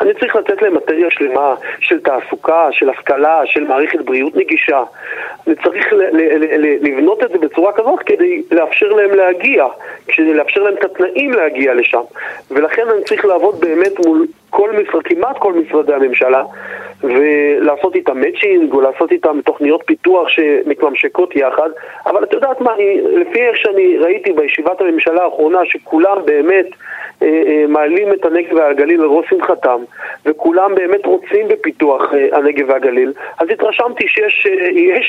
אני 0.00 0.14
צריך 0.14 0.36
לתת 0.36 0.62
להם 0.62 0.74
מטריה 0.74 1.10
שלמה 1.10 1.54
של 1.80 2.00
תעסוקה, 2.00 2.68
של 2.72 2.90
השכלה, 2.90 3.40
של 3.44 3.64
מערכת 3.64 4.00
בריאות 4.00 4.36
נגישה. 4.36 4.82
אני 5.46 5.54
צריך 5.64 5.86
לבנות 6.80 7.22
את 7.22 7.30
זה 7.30 7.38
בצורה 7.38 7.72
כזאת 7.72 8.00
כדי 8.06 8.42
לאפשר 8.50 8.88
להם 8.88 9.14
להגיע, 9.14 9.66
כדי 10.08 10.34
לאפשר 10.34 10.62
להם 10.62 10.74
את 10.74 10.84
התנאים 10.84 11.32
להגיע 11.32 11.74
לשם. 11.74 12.02
ולכן 12.50 12.82
אני 12.94 13.04
צריך 13.04 13.24
לעבוד 13.24 13.60
באמת 13.60 14.06
מול 14.06 14.26
כל 14.50 14.70
משרד, 14.72 15.02
כמעט 15.02 15.38
כל 15.38 15.52
משרדי 15.52 15.94
הממשלה, 15.94 16.42
ולעשות 17.04 17.94
איתם 17.94 18.20
מאצ'ינג, 18.20 18.72
או 18.72 18.80
לעשות 18.80 19.12
איתם 19.12 19.40
תוכניות 19.44 19.82
פיתוח 19.86 20.28
שמתממשקות 20.28 21.36
יחד, 21.36 21.70
אבל 22.06 22.24
את 22.24 22.32
יודעת 22.32 22.60
מה, 22.60 22.74
אני, 22.74 23.00
לפי 23.02 23.42
איך 23.42 23.56
שאני 23.56 23.98
ראיתי 23.98 24.32
בישיבת 24.32 24.80
הממשלה 24.80 25.22
האחרונה, 25.22 25.58
שכולם 25.64 26.16
באמת 26.24 26.66
אה, 27.22 27.42
אה, 27.46 27.64
מעלים 27.68 28.12
את 28.12 28.24
הנגב 28.24 28.52
והגליל 28.56 29.00
על 29.00 29.06
ראש 29.06 29.26
שמחתם, 29.30 29.78
וכולם 30.26 30.74
באמת 30.74 31.06
רוצים 31.06 31.48
בפיתוח 31.48 32.02
אה, 32.14 32.38
הנגב 32.38 32.68
והגליל, 32.68 33.12
אז 33.38 33.48
התרשמתי 33.50 34.08
שיש 34.08 34.46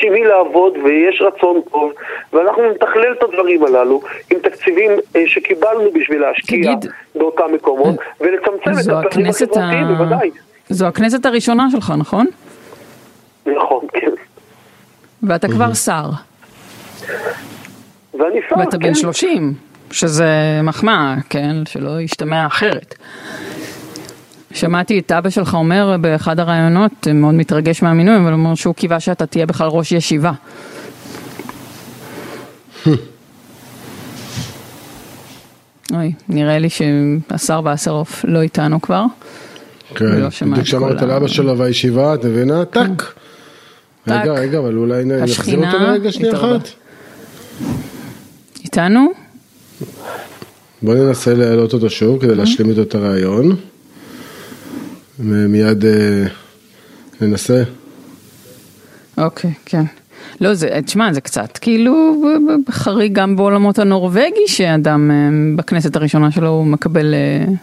אה, 0.04 0.08
עם 0.08 0.14
מי 0.14 0.24
לעבוד 0.24 0.78
ויש 0.84 1.22
רצון 1.22 1.62
טוב, 1.72 1.94
ואנחנו 2.34 2.72
נתכלל 2.72 3.14
את 3.18 3.24
הדברים 3.24 3.64
הללו 3.64 4.02
עם 4.32 4.40
תקציבים 4.40 4.92
אה, 5.16 5.24
שקיבלנו 5.26 5.92
בשביל 5.94 6.22
להשקיע 6.22 6.76
תגיד, 6.76 6.92
באותם 7.16 7.54
מקומות, 7.54 7.96
ולצמצם 8.22 8.72
את 8.72 9.06
הפערים 9.06 9.26
החברתיים, 9.30 9.86
ה... 9.86 9.94
בוודאי. 9.98 10.32
זו 10.72 10.88
הכנסת 10.88 11.26
הראשונה 11.26 11.68
שלך, 11.72 11.94
נכון? 11.98 12.28
נכון, 13.46 13.88
כן. 13.94 14.12
ואתה 15.24 15.48
כבר 15.48 15.74
שר. 15.74 16.10
ואני 18.14 18.40
שר, 18.50 18.58
ואתה 18.60 18.78
כן. 18.78 18.84
בן 18.84 18.94
30, 18.94 19.54
שזה 19.92 20.60
מחמאה, 20.64 21.16
כן? 21.30 21.56
שלא 21.66 22.02
ישתמע 22.02 22.48
אחרת. 22.48 22.96
שמעתי 24.54 25.00
את 25.00 25.12
אבא 25.12 25.30
שלך 25.30 25.54
אומר 25.54 25.96
באחד 26.02 26.40
הראיונות, 26.40 27.08
מאוד 27.14 27.34
מתרגש 27.34 27.84
מהמינוי, 27.84 28.16
אבל 28.16 28.24
הוא 28.24 28.34
אומר 28.34 28.56
שהוא 28.56 28.76
קיווה 28.76 29.00
שאתה 29.00 29.26
תהיה 29.26 29.46
בכלל 29.46 29.68
ראש 29.68 29.92
ישיבה. 29.92 30.32
אוי, 35.94 36.14
נראה 36.30 36.60
לי 36.60 36.70
שהשר 36.70 37.62
וסרוף 37.74 38.26
לא 38.28 38.42
איתנו 38.42 38.82
כבר. 38.82 39.04
כן, 39.96 40.06
בדיוק 40.52 40.66
שאמרת 40.66 41.02
לאבא 41.02 41.28
שלו 41.28 41.58
והישיבה, 41.58 42.14
את 42.14 42.26
מבינה? 42.26 42.66
טאק. 42.66 43.14
רגע, 44.08 44.34
רגע, 44.34 44.60
אבל 44.60 44.78
אולי 44.78 45.06
נחזיר 45.06 45.66
אותו 45.66 45.78
לרגע 45.78 46.12
שנייה 46.12 46.34
אחת. 46.34 46.68
איתנו? 48.64 49.08
בוא 50.82 50.96
ננסה 50.96 51.34
להעלות 51.34 51.74
אותו 51.74 51.90
שוב 51.90 52.22
כדי 52.22 52.36
להשלים 52.36 52.70
איתו 52.70 52.82
את 52.82 52.96
הרעיון. 52.96 53.56
מיד 55.20 55.86
אה, 55.86 56.26
ננסה. 57.22 57.64
אוקיי, 59.18 59.54
כן. 59.66 59.84
לא, 60.42 60.54
זה, 60.54 60.80
תשמע, 60.86 61.14
זה 61.14 61.22
קצת 61.22 61.58
כאילו 61.58 62.24
חריג 62.70 63.14
גם 63.14 63.36
בעולמות 63.36 63.80
הנורבגי, 63.80 64.48
שאדם 64.48 65.12
אה, 65.12 65.16
בכנסת 65.56 65.96
הראשונה 65.96 66.32
שלו 66.32 66.66
מקבל 66.66 67.14
אה, 67.14 67.54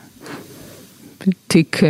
תיק 1.46 1.80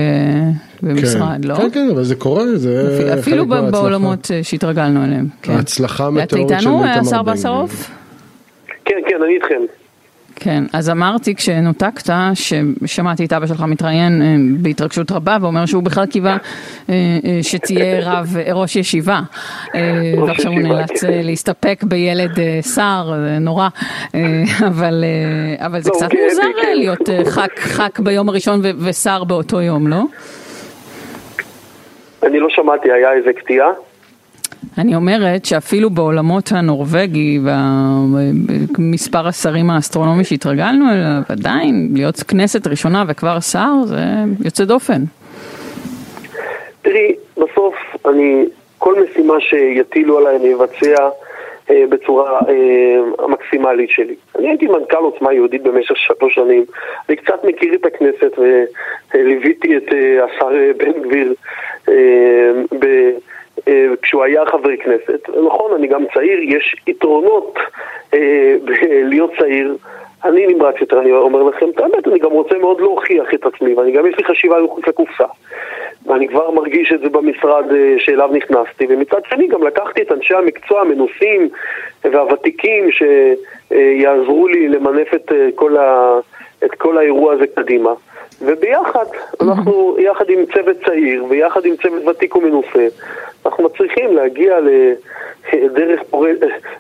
במשרד, 0.82 1.38
כן. 1.42 1.48
לא? 1.48 1.54
כן, 1.54 1.70
כן, 1.70 1.88
אבל 1.92 2.04
זה 2.04 2.14
קורה, 2.14 2.56
זה 2.56 2.88
אפילו, 2.92 3.14
אפילו 3.20 3.46
בעולמות 3.46 4.30
שהתרגלנו 4.42 5.04
אליהם. 5.04 5.26
כן. 5.42 5.52
ההצלחה 5.52 6.10
מטאורית 6.10 6.48
של 6.48 6.54
איתמר 6.54 6.72
בן 6.72 6.78
גביר. 6.78 6.90
אתה 6.90 6.98
איתנו, 7.00 7.08
השר 7.08 7.22
בסרוף? 7.22 7.90
כן, 8.84 8.94
כן, 9.08 9.22
אני 9.24 9.34
איתכם. 9.34 9.60
כן, 10.40 10.64
אז 10.72 10.90
אמרתי 10.90 11.34
כשנותקת, 11.34 12.12
ששמעתי 12.34 13.24
את 13.24 13.32
אבא 13.32 13.46
שלך 13.46 13.62
מתראיין 13.62 14.22
אה, 14.22 14.36
בהתרגשות 14.62 15.12
רבה 15.12 15.36
ואומר 15.40 15.66
שהוא 15.66 15.82
בכלל 15.82 16.06
קיווה 16.06 16.36
אה, 16.88 16.94
אה, 17.24 17.38
שתהיה 17.42 18.00
רב 18.02 18.36
ראש 18.52 18.76
ישיבה. 18.76 19.20
ועכשיו 20.26 20.52
הוא 20.52 20.60
נאלץ 20.60 21.04
כן. 21.04 21.20
להסתפק 21.22 21.84
בילד 21.84 22.38
שר, 22.74 23.12
זה 23.24 23.38
נורא, 23.40 23.68
אבל, 24.68 25.04
אבל 25.58 25.80
זה 25.80 25.90
לא, 25.90 25.94
קצת 25.94 26.08
מוזר 26.24 26.42
כן. 26.62 26.76
להיות 26.76 27.08
ח"כ, 27.28 27.58
ח"כ 27.58 28.00
ביום 28.00 28.28
הראשון 28.28 28.60
ושר 28.78 29.24
באותו 29.24 29.60
יום, 29.60 29.88
לא? 29.88 30.02
אני 32.22 32.40
לא 32.40 32.48
שמעתי, 32.50 32.92
היה 32.92 33.12
איזה 33.12 33.32
קטיעה? 33.32 33.68
אני 34.78 34.94
אומרת 34.94 35.44
שאפילו 35.44 35.90
בעולמות 35.90 36.52
הנורבגי 36.52 37.38
ומספר 38.78 39.26
השרים 39.26 39.70
האסטרונומי 39.70 40.24
שהתרגלנו 40.24 40.84
אליו, 40.92 41.22
עדיין 41.28 41.88
להיות 41.94 42.16
כנסת 42.16 42.66
ראשונה 42.66 43.04
וכבר 43.08 43.40
שר 43.40 43.72
זה 43.84 44.00
יוצא 44.44 44.64
דופן. 44.64 45.02
תראי, 46.82 47.14
בסוף 47.36 47.74
אני, 48.08 48.44
כל 48.78 48.94
משימה 49.02 49.34
שיטילו 49.40 50.18
עליי 50.18 50.36
אני 50.36 50.54
אבצע 50.54 51.08
אה, 51.70 51.84
בצורה 51.88 52.40
אה, 52.48 53.24
המקסימלית 53.24 53.90
שלי. 53.90 54.14
אני 54.38 54.48
הייתי 54.48 54.66
מנכ"ל 54.66 54.96
עוצמה 54.96 55.32
יהודית 55.32 55.62
במשך 55.62 55.96
שלוש 55.96 56.34
שנים, 56.34 56.64
אני 57.08 57.16
קצת 57.16 57.44
מכיר 57.44 57.74
את 57.74 57.86
הכנסת 57.86 58.38
וליוויתי 59.14 59.76
את 59.76 59.92
אה, 59.92 60.24
השר 60.24 60.56
אה, 60.56 60.70
בן 60.76 61.02
גביר 61.02 61.34
אה, 61.88 62.52
ב... 62.78 62.86
אה, 63.68 63.86
כשהוא 64.02 64.24
היה 64.24 64.46
חבר 64.46 64.76
כנסת. 64.76 65.28
נכון, 65.46 65.72
אני 65.74 65.86
גם 65.86 66.04
צעיר, 66.14 66.38
יש 66.42 66.76
יתרונות 66.86 67.58
אה, 68.14 68.56
להיות 69.10 69.30
צעיר. 69.38 69.76
אני 70.24 70.46
נמרץ 70.46 70.74
יותר, 70.80 71.00
אני 71.00 71.12
אומר 71.12 71.42
לכם 71.42 71.66
את 71.70 71.80
האמת, 71.80 72.08
אני 72.08 72.18
גם 72.18 72.30
רוצה 72.30 72.58
מאוד 72.58 72.80
להוכיח 72.80 73.34
את 73.34 73.46
עצמי, 73.46 73.74
ואני 73.74 73.92
גם 73.92 74.06
יש 74.06 74.14
לי 74.18 74.24
חשיבה 74.24 74.60
מחוץ 74.60 74.88
לקופסה. 74.88 75.24
ואני 76.06 76.28
כבר 76.28 76.50
מרגיש 76.50 76.92
את 76.92 77.00
זה 77.00 77.08
במשרד 77.08 77.72
אה, 77.72 77.94
שאליו 77.98 78.30
נכנסתי, 78.32 78.86
ומצד 78.88 79.20
שני 79.28 79.46
גם 79.46 79.62
לקחתי 79.62 80.02
את 80.02 80.12
אנשי 80.12 80.34
המקצוע 80.34 80.80
המנוסים 80.80 81.48
והוותיקים 82.04 82.88
שיעזרו 82.90 84.48
לי 84.48 84.68
למנף 84.68 85.14
את 85.14 85.32
כל, 85.54 85.76
ה... 85.76 86.18
את 86.64 86.74
כל 86.74 86.98
האירוע 86.98 87.32
הזה 87.34 87.44
קדימה. 87.54 87.92
וביחד, 88.42 89.04
אנחנו, 89.40 89.96
יחד 89.98 90.24
עם 90.28 90.38
צוות 90.54 90.76
צעיר 90.84 91.24
ויחד 91.28 91.64
עם 91.64 91.74
צוות 91.76 92.06
ותיק 92.06 92.36
ומנוסה, 92.36 92.86
אנחנו 93.46 93.64
מצליחים 93.64 94.16
להגיע 94.16 94.56
לדרך, 95.52 96.00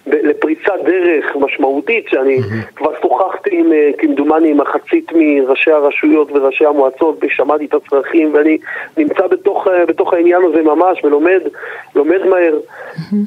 לפריצת 0.06 0.72
דרך 0.84 1.36
משמעותית, 1.40 2.04
שאני 2.08 2.38
כבר 2.76 2.90
שוחחתי 3.02 3.50
עם, 3.52 3.72
אה, 3.72 3.90
כמדומני, 3.98 4.50
עם 4.50 4.60
מחצית 4.60 5.12
מראשי 5.14 5.70
הרשויות 5.70 6.32
וראשי 6.32 6.66
המועצות, 6.66 7.18
ושמעתי 7.22 7.64
את 7.64 7.74
הצרכים, 7.74 8.34
ואני 8.34 8.58
נמצא 8.96 9.26
בתוך, 9.26 9.68
אה, 9.68 9.86
בתוך 9.86 10.12
העניין 10.12 10.40
הזה 10.50 10.62
ממש, 10.62 11.04
ולומד, 11.04 11.40
לומד 11.94 12.20
מהר, 12.30 12.58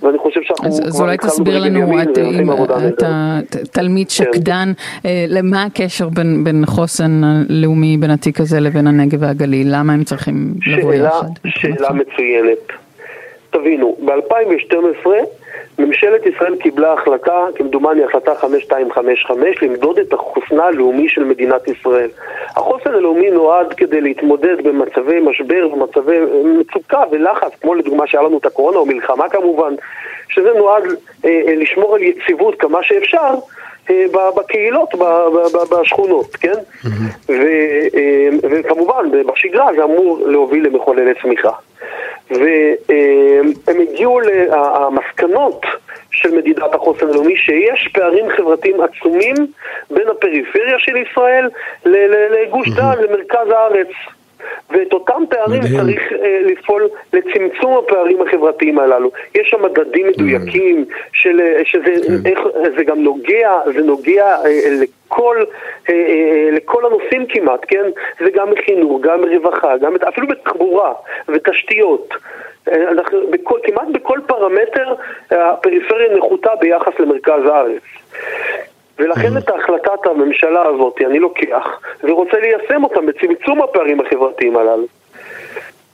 ואני 0.02 0.18
חושב 0.18 0.42
שאנחנו 0.44 0.68
אז, 0.68 0.82
אז 0.88 1.02
אולי 1.02 1.18
תסביר 1.18 1.60
לנו, 1.60 2.02
את, 2.02 2.18
אם 2.18 2.52
אתה 2.88 3.40
תלמיד 3.72 4.08
כן. 4.08 4.14
שקדן, 4.14 4.72
כן. 5.04 5.10
למה 5.28 5.64
הקשר 5.64 6.10
בין, 6.10 6.44
בין 6.44 6.64
חוסן 6.66 7.22
הלאומי, 7.24 7.98
בין 7.98 8.12
התיק 8.22 8.40
הזה 8.40 8.60
לבין 8.60 8.88
הנגב 8.88 9.22
והגליל? 9.22 9.68
למה 9.72 9.94
הם 9.94 10.04
צריכים 10.04 10.54
לבוא 10.68 10.94
יחד? 10.94 11.28
שאלה 11.48 11.90
מצוינת. 11.92 12.58
תבינו, 13.50 13.98
ב-2012 14.06 15.08
ממשלת 15.80 16.26
ישראל 16.26 16.56
קיבלה 16.56 16.94
החלטה, 16.94 17.46
כמדומני 17.56 18.04
החלטה 18.04 18.36
5255, 18.36 19.64
למדוד 19.64 20.00
את 20.00 20.14
החוסנה 20.14 20.64
הלאומי 20.64 21.10
של 21.10 21.24
מדינת 21.24 21.68
ישראל. 21.68 22.10
החוסן 22.50 22.94
הלאומי 22.94 23.30
נועד 23.30 23.74
כדי 23.74 24.02
להתמודד 24.02 24.64
במצבי 24.64 25.20
משבר 25.20 25.70
ומצבי 25.74 26.18
מצוקה 26.60 27.04
ולחץ, 27.12 27.52
כמו 27.62 27.76
לדוגמה 27.76 28.08
שהיה 28.08 28.24
לנו 28.24 28.38
את 28.38 28.46
הקורונה 28.46 28.78
או 28.78 28.86
מלחמה 28.86 29.30
כמובן, 29.30 29.74
שזה 30.30 30.50
נועד 30.58 30.84
אה, 31.26 31.42
אה 31.48 31.56
לשמור 31.56 31.96
על 31.96 32.02
יציבות 32.02 32.56
כמה 32.60 32.84
שאפשר. 32.84 33.34
אה, 33.90 34.06
בקהילות, 34.38 34.90
בשכונות, 35.72 36.36
כן? 36.36 36.54
אה, 37.30 38.30
וכמובן, 38.52 39.12
בשגרה 39.28 39.68
זה 39.76 39.84
אמור 39.84 40.20
להוביל 40.28 40.66
למחוללי 40.66 41.12
צמיחה. 41.22 41.52
והם 42.30 43.80
הגיעו 43.82 44.20
למסקנות 44.20 45.66
של 46.12 46.38
מדידת 46.38 46.74
החוסן 46.74 47.08
הלאומי 47.08 47.38
שיש 47.38 47.88
פערים 47.94 48.26
חברתיים 48.30 48.76
עצומים 48.82 49.36
בין 49.92 50.08
הפריפריה 50.08 50.80
של 50.80 50.98
ישראל 50.98 51.50
לגוש 51.86 52.70
דן, 52.70 52.94
למרכז 53.02 53.50
הארץ. 53.50 53.88
ואת 54.70 54.94
אותם 54.94 55.24
פערים 55.30 55.60
מדהים. 55.60 55.80
צריך 55.80 56.12
uh, 56.12 56.16
לפעול 56.46 56.88
לצמצום 57.14 57.78
הפערים 57.78 58.22
החברתיים 58.22 58.80
הללו. 58.80 59.12
יש 59.36 59.50
שם 59.50 59.62
מדדים 59.66 60.08
מדויקים 60.08 60.86
של, 61.14 61.42
שזה 61.64 61.94
כן. 62.08 62.30
איך, 62.30 62.40
זה 62.78 62.84
גם 62.84 63.04
נוגע, 63.04 63.52
זה 63.66 63.82
נוגע 63.82 64.38
uh, 64.44 64.48
לכל, 64.82 65.38
uh, 65.42 65.90
uh, 65.90 65.92
לכל 66.52 66.86
הנושאים 66.86 67.26
כמעט, 67.30 67.66
כן? 67.68 67.86
זה 68.20 68.30
גם 68.32 68.50
מחינוך, 68.50 69.02
גם 69.02 69.20
רווחה, 69.24 69.78
גם 69.78 69.96
אפילו 70.08 70.28
בתחבורה 70.28 70.94
ותשתיות. 71.28 72.14
אנחנו, 72.68 73.20
בכל, 73.30 73.60
כמעט 73.64 73.88
בכל 73.92 74.20
פרמטר 74.28 74.94
הפריפריה 75.32 76.18
נחותה 76.18 76.56
ביחס 76.60 76.94
למרכז 77.00 77.46
הארץ. 77.46 77.82
ולכן 79.02 79.38
את 79.38 79.50
החלטת 79.50 80.06
הממשלה 80.06 80.64
הזאת 80.76 80.96
אני 81.10 81.20
לוקח 81.20 81.66
ורוצה 82.04 82.38
ליישם 82.38 82.84
אותה 82.84 83.00
בצמצום 83.08 83.62
הפערים 83.62 84.00
החברתיים 84.00 84.58
הללו. 84.58 84.86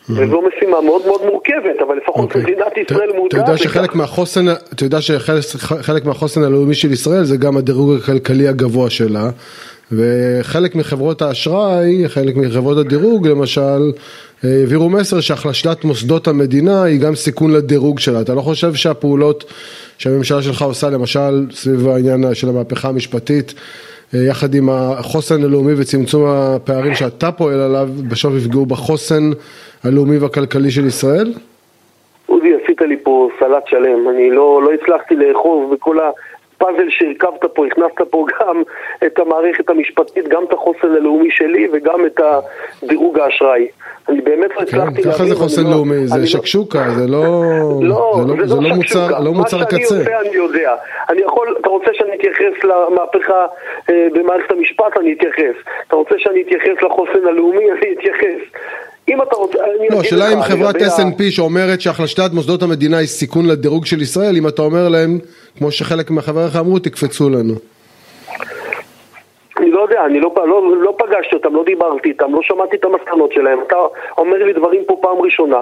וזו 0.09 0.41
משימה 0.41 0.81
מאוד 0.81 1.01
מאוד 1.05 1.21
מורכבת, 1.25 1.81
אבל 1.87 1.97
לפחות 1.97 2.23
אוקיי. 2.23 2.41
מדינת 2.41 2.77
ישראל 2.77 3.11
מודעת 3.15 3.33
לכך. 3.33 3.43
אתה 3.43 3.51
יודע 3.51 3.57
שחלק 3.57 3.95
מהחוסן, 3.95 4.45
אתה 4.73 4.83
יודע 4.83 5.01
שחלק 5.01 6.05
מהחוסן 6.05 6.43
הלאומי 6.43 6.75
של 6.75 6.91
ישראל 6.91 7.23
זה 7.23 7.37
גם 7.37 7.57
הדירוג 7.57 7.95
הכלכלי 7.95 8.47
הגבוה 8.47 8.89
שלה, 8.89 9.29
וחלק 9.91 10.75
מחברות 10.75 11.21
האשראי, 11.21 12.09
חלק 12.09 12.35
מחברות 12.35 12.77
הדירוג 12.77 13.27
למשל, 13.27 13.91
העבירו 14.43 14.89
מסר 14.89 15.19
שהחלשת 15.19 15.83
מוסדות 15.83 16.27
המדינה 16.27 16.83
היא 16.83 16.99
גם 16.99 17.15
סיכון 17.15 17.53
לדירוג 17.53 17.99
שלה. 17.99 18.21
אתה 18.21 18.33
לא 18.33 18.41
חושב 18.41 18.73
שהפעולות 18.73 19.53
שהממשלה 19.97 20.41
שלך 20.41 20.61
עושה 20.61 20.89
למשל 20.89 21.51
סביב 21.51 21.87
העניין 21.87 22.33
של 22.33 22.49
המהפכה 22.49 22.89
המשפטית 22.89 23.53
יחד 24.13 24.55
עם 24.55 24.69
החוסן 24.69 25.43
הלאומי 25.43 25.73
וצמצום 25.77 26.25
הפערים 26.27 26.95
שאתה 26.95 27.31
פועל 27.31 27.59
עליו 27.59 27.87
בסוף 28.11 28.33
יפגעו 28.37 28.65
בחוסן 28.65 29.23
הלאומי 29.83 30.17
והכלכלי 30.17 30.71
של 30.71 30.85
ישראל? 30.85 31.33
אודי, 32.29 32.53
עשית 32.63 32.81
לי 32.81 32.97
פה 33.03 33.29
סלט 33.39 33.67
שלם, 33.67 34.09
אני 34.09 34.31
לא, 34.31 34.61
לא 34.63 34.71
הצלחתי 34.73 35.15
לאכוף 35.15 35.73
בכל 35.73 35.97
פאזל 36.57 36.89
שהרכבת 36.89 37.45
פה, 37.53 37.65
הכנסת 37.67 38.01
פה 38.09 38.25
גם 38.39 38.63
את 39.05 39.19
המערכת 39.19 39.69
המשפטית, 39.69 40.27
גם 40.27 40.43
את 40.43 40.53
החוסן 40.53 40.91
הלאומי 40.97 41.31
שלי 41.31 41.67
וגם 41.73 42.05
את 42.05 42.21
הדירוג 42.83 43.19
האשראי. 43.19 43.67
אני 44.09 44.21
באמת 44.21 44.49
לא 44.55 44.61
הצלחתי 44.61 44.77
להבין. 44.77 45.11
ככה 45.11 45.25
זה 45.25 45.35
חוסן 45.35 45.63
לא- 45.63 45.69
לאומי, 45.69 46.07
זה 46.07 46.27
שקשוקה, 46.27 46.89
זה 46.89 47.07
לא, 47.07 47.23
לא, 47.81 48.21
זה 48.45 48.55
לא, 48.55 48.61
לא 49.23 49.31
מוצר 49.33 49.63
קצה. 49.63 49.69
מה 49.69 49.69
שאני 49.69 49.83
עושה 49.83 50.19
אני 50.19 50.35
יודע. 50.35 50.75
אני 51.09 51.21
יכול, 51.21 51.55
אתה 51.61 51.69
רוצה 51.69 51.91
שאני 51.93 52.15
אתייחס 52.15 52.63
למהפכה 52.63 53.45
אה, 53.89 54.07
במערכת 54.13 54.51
המשפט, 54.51 54.97
אני 54.99 55.13
אתייחס. 55.13 55.55
אתה 55.87 55.95
רוצה 55.95 56.15
שאני 56.17 56.41
אתייחס 56.41 56.83
לחוסן 56.83 57.27
הלאומי, 57.27 57.71
אני 57.81 57.93
אתייחס. 57.93 58.41
אם 59.09 59.21
אתה 59.21 59.35
רוצה, 59.35 59.57
לא, 59.89 59.99
השאלה 59.99 60.33
אם 60.33 60.41
חברת 60.41 60.75
S&P 60.75 61.31
שאומרת 61.31 61.81
שהחלשת 61.81 62.33
מוסדות 62.33 62.61
המדינה 62.61 62.97
היא 62.97 63.07
סיכון 63.07 63.45
לדירוג 63.45 63.85
של 63.85 64.01
ישראל, 64.01 64.35
אם 64.37 64.47
אתה 64.47 64.61
אומר 64.61 64.89
להם, 64.89 65.19
כמו 65.57 65.71
שחלק 65.71 66.11
מחבריך 66.11 66.55
אמרו, 66.55 66.79
תקפצו 66.79 67.29
לנו. 67.29 67.53
אני 69.59 69.71
לא 69.71 69.81
יודע, 69.81 70.05
אני 70.05 70.19
לא, 70.19 70.33
לא, 70.47 70.77
לא 70.77 70.95
פגשתי 70.97 71.35
אותם, 71.35 71.55
לא 71.55 71.63
דיברתי 71.63 72.09
איתם, 72.09 72.33
לא 72.33 72.39
שמעתי 72.41 72.75
את 72.75 72.85
המסקנות 72.85 73.31
שלהם. 73.31 73.59
אתה 73.67 73.75
אומר 74.17 74.43
לי 74.43 74.53
דברים 74.53 74.83
פה 74.87 74.97
פעם 75.01 75.17
ראשונה. 75.21 75.61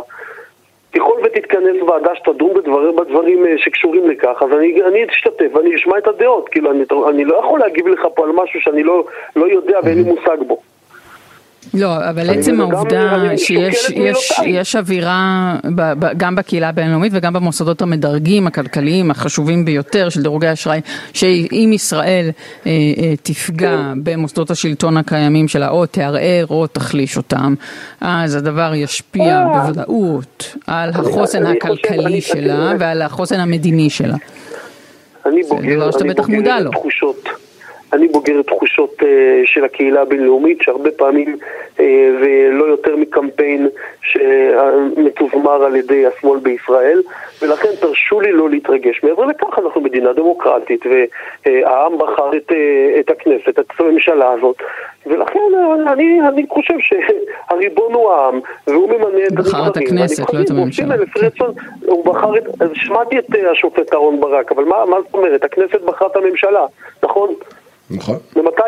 ככל 0.95 1.19
ותתכנס 1.23 1.81
ועדה 1.87 2.15
שתדון 2.15 2.53
בדבר, 2.53 2.91
בדברים 2.91 3.45
אה, 3.45 3.53
שקשורים 3.57 4.09
לכך, 4.09 4.41
אז 4.41 4.57
אני, 4.57 4.83
אני 4.87 5.05
אשתתף 5.05 5.55
ואני 5.55 5.75
אשמע 5.75 5.97
את 5.97 6.07
הדעות. 6.07 6.49
כאילו, 6.49 6.71
אני, 6.71 6.83
אני 7.09 7.25
לא 7.25 7.35
יכול 7.35 7.59
להגיב 7.59 7.87
לך 7.87 8.01
פה 8.15 8.23
על 8.23 8.31
משהו 8.31 8.61
שאני 8.61 8.83
לא, 8.83 9.03
לא 9.35 9.45
יודע 9.45 9.79
ואין 9.83 9.97
לי 9.97 10.03
מושג 10.03 10.37
בו. 10.47 10.57
לא, 11.73 12.09
אבל 12.09 12.29
עצם 12.29 12.61
העובדה 12.61 13.37
שיש 13.37 13.89
יש, 13.89 14.31
יש 14.45 14.75
אווירה 14.75 15.55
גם 16.17 16.35
בקהילה 16.35 16.69
הבינלאומית 16.69 17.11
וגם 17.15 17.33
במוסדות 17.33 17.81
המדרגים 17.81 18.47
הכלכליים 18.47 19.11
החשובים 19.11 19.65
ביותר 19.65 20.09
של 20.09 20.21
דירוגי 20.21 20.53
אשראי, 20.53 20.81
שאם 21.13 21.71
ישראל 21.73 22.29
אה, 22.65 22.71
אה, 22.71 23.13
תפגע. 23.23 23.93
במוסדות 24.03 24.51
השלטון 24.51 24.97
הקיימים 24.97 25.47
שלה 25.47 25.69
או 25.69 25.85
תערער 25.85 26.45
או 26.49 26.67
תחליש 26.67 27.17
אותם, 27.17 27.55
אז 28.01 28.35
הדבר 28.35 28.71
ישפיע 28.75 29.37
אה. 29.37 29.59
בוודאות 29.59 30.55
על 30.67 30.89
החוסן 30.89 31.45
הכלכלי 31.45 32.21
שלה 32.21 32.73
ועל 32.79 33.01
החוסן 33.01 33.39
המדיני 33.39 33.89
שלה. 33.89 34.15
אני 35.25 35.43
בוגר, 35.43 35.69
זה 35.69 35.75
דבר 35.75 35.91
שאתה 35.91 36.03
בטח 36.03 36.29
מודע 36.29 36.59
לו. 36.59 36.71
תחושות. 36.71 37.29
אני 37.95 38.07
בוגר 38.07 38.41
תחושות 38.41 38.93
uh, 38.99 39.05
של 39.45 39.65
הקהילה 39.65 40.01
הבינלאומית, 40.01 40.61
שהרבה 40.61 40.91
פעמים 40.91 41.37
uh, 41.77 41.81
זה 42.21 42.49
לא 42.51 42.65
יותר 42.65 42.95
מקמפיין 42.95 43.67
שמתוזמר 44.01 45.63
על 45.63 45.75
ידי 45.75 46.05
השמאל 46.05 46.39
בישראל, 46.39 47.01
ולכן 47.41 47.69
תרשו 47.81 48.21
לי 48.21 48.31
לא 48.31 48.49
להתרגש. 48.49 49.03
מעבר 49.03 49.25
לכך, 49.25 49.59
אנחנו 49.59 49.81
מדינה 49.81 50.13
דמוקרטית, 50.13 50.85
והעם 50.85 51.97
בחר 51.97 52.37
את, 52.37 52.51
uh, 52.51 52.99
את 52.99 53.09
הכנסת, 53.09 53.59
את 53.59 53.79
הממשלה 53.79 54.31
הזאת, 54.31 54.55
ולכן 55.05 55.39
אני, 55.87 56.21
אני 56.27 56.45
חושב 56.49 56.73
שהריבון 56.79 57.93
הוא 57.93 58.11
העם, 58.11 58.39
והוא 58.67 58.89
ממנה 58.89 59.23
את 59.27 59.31
הדברים. 59.31 59.51
בחר 59.51 59.67
את 59.67 59.77
הכנסת, 59.77 60.33
לא 60.33 60.41
את 60.41 60.49
הממשלה. 60.49 60.95
הוא 61.85 62.05
בחר 62.05 62.37
את, 62.37 62.43
שמעתי 62.73 63.19
את 63.19 63.25
השופט 63.51 63.93
אהרן 63.93 64.19
ברק, 64.19 64.51
אבל 64.51 64.63
מה, 64.63 64.85
מה 64.85 64.97
זאת 65.01 65.13
אומרת? 65.13 65.43
הכנסת 65.43 65.81
בחרה 65.81 66.07
את 66.07 66.15
הממשלה, 66.15 66.65
נכון? 67.03 67.33
נכון. 67.91 68.17
ומתי, 68.35 68.61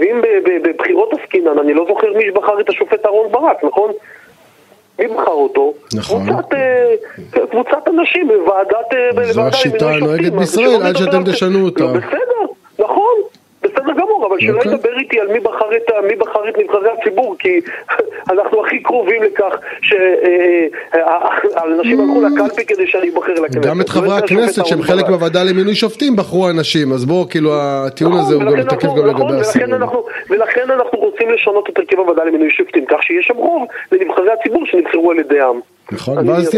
ואם 0.00 0.20
בבחירות 0.62 1.10
עסקינן, 1.12 1.58
אני 1.58 1.74
לא 1.74 1.84
זוכר 1.88 2.12
מי 2.16 2.30
בחר 2.30 2.60
את 2.60 2.68
השופט 2.68 3.06
אהרן 3.06 3.32
ברק, 3.32 3.64
נכון? 3.64 3.90
מי 4.98 5.06
בחר 5.08 5.30
אותו? 5.30 5.74
נכון. 5.94 6.26
קבוצת, 6.26 6.54
אה, 6.54 6.94
קבוצת 7.50 7.88
אנשים 7.88 8.28
בוועדת... 8.28 8.92
אה, 8.92 9.32
זו 9.32 9.42
השיטה 9.42 9.90
הנוהגת 9.90 10.32
בישראל 10.32 10.82
עד 10.82 10.96
שאתם 10.96 11.24
תשנו 11.24 11.64
אותה. 11.64 11.84
לא. 11.84 11.92
בסדר 11.92 12.35
גמור, 13.96 14.26
אבל 14.26 14.40
שלא 14.40 14.58
אוקיי. 14.58 14.72
ידבר 14.72 14.98
איתי 14.98 15.20
על 15.20 15.28
מי 15.32 15.40
בחר 15.40 15.76
את, 15.76 15.90
מי 16.08 16.16
בחר 16.16 16.48
את 16.48 16.58
נבחרי 16.58 16.88
הציבור, 17.00 17.36
כי 17.38 17.60
אנחנו 18.32 18.66
הכי 18.66 18.82
קרובים 18.82 19.22
לכך 19.22 19.56
שהאנשים 19.82 22.00
אה, 22.00 22.04
אה, 22.04 22.10
הלכו 22.10 22.22
לקלפי 22.22 22.66
כדי 22.66 22.86
שאני 22.86 23.10
אבחר 23.10 23.32
לכנסת. 23.32 23.66
גם 23.66 23.80
את 23.80 23.88
חברי 23.88 24.16
הכנסת 24.16 24.66
שהם 24.66 24.82
חלק 24.82 25.08
מהוועדה 25.08 25.42
למינוי 25.42 25.74
שופטים 25.74 26.16
בחרו 26.16 26.50
אנשים, 26.50 26.92
אז 26.92 27.04
בואו, 27.04 27.28
כאילו 27.28 27.50
הטיעון 27.54 28.12
הזה 28.12 28.34
הוא 28.34 28.42
גם 28.42 28.62
תקף 28.62 28.88
גם 28.96 29.06
לגבי 29.06 29.40
הסיבוב. 29.40 30.06
ולכן 30.30 30.70
אנחנו 30.70 30.98
רוצים 30.98 31.30
לשנות 31.30 31.70
את 31.70 31.78
הרכב 31.78 31.98
הוועדה 31.98 32.24
למינוי 32.24 32.50
שופטים, 32.50 32.84
כך 32.86 33.02
שיהיה 33.02 33.22
שם 33.22 33.36
רוב 33.36 33.68
לנבחרי 33.92 34.30
הציבור 34.40 34.66
שנבחרו 34.66 35.10
על 35.10 35.18
ידי 35.18 35.40
העם. 35.40 35.60
נכון, 35.92 36.28
ואז 36.28 36.54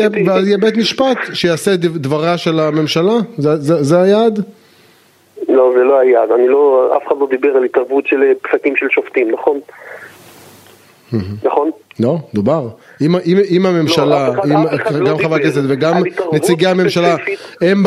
יהיה 0.47 0.59
בית 0.59 0.77
משפט 0.77 1.19
שיעשה 1.33 1.77
דבריה 1.77 2.39
של 2.39 2.61
הממשלה? 2.61 3.15
זה 3.39 4.03
היעד? 4.03 4.43
לא, 5.49 5.73
זה 5.77 5.85
לא 5.85 5.99
היעד. 5.99 6.31
אני 6.31 6.49
לא, 6.49 6.93
אף 6.97 7.07
אחד 7.07 7.17
לא 7.21 7.27
דיבר 7.31 7.57
על 7.57 7.65
התערבות 7.65 8.07
של 8.07 8.33
פסקים 8.43 8.77
של 8.77 8.87
שופטים, 8.91 9.31
נכון? 9.31 9.61
נכון? 11.45 11.71
לא, 12.01 12.17
דובר. 12.35 12.69
אם, 13.51 13.67
הממשלה, 13.67 14.29
לא, 14.45 14.65
אחד 14.75 14.95
לא 14.95 15.11
גם 15.11 15.19
חברי 15.19 15.41
הכנסת 15.41 15.61
וגם 15.69 15.95
נציגי 16.33 16.67
הממשלה. 16.67 17.17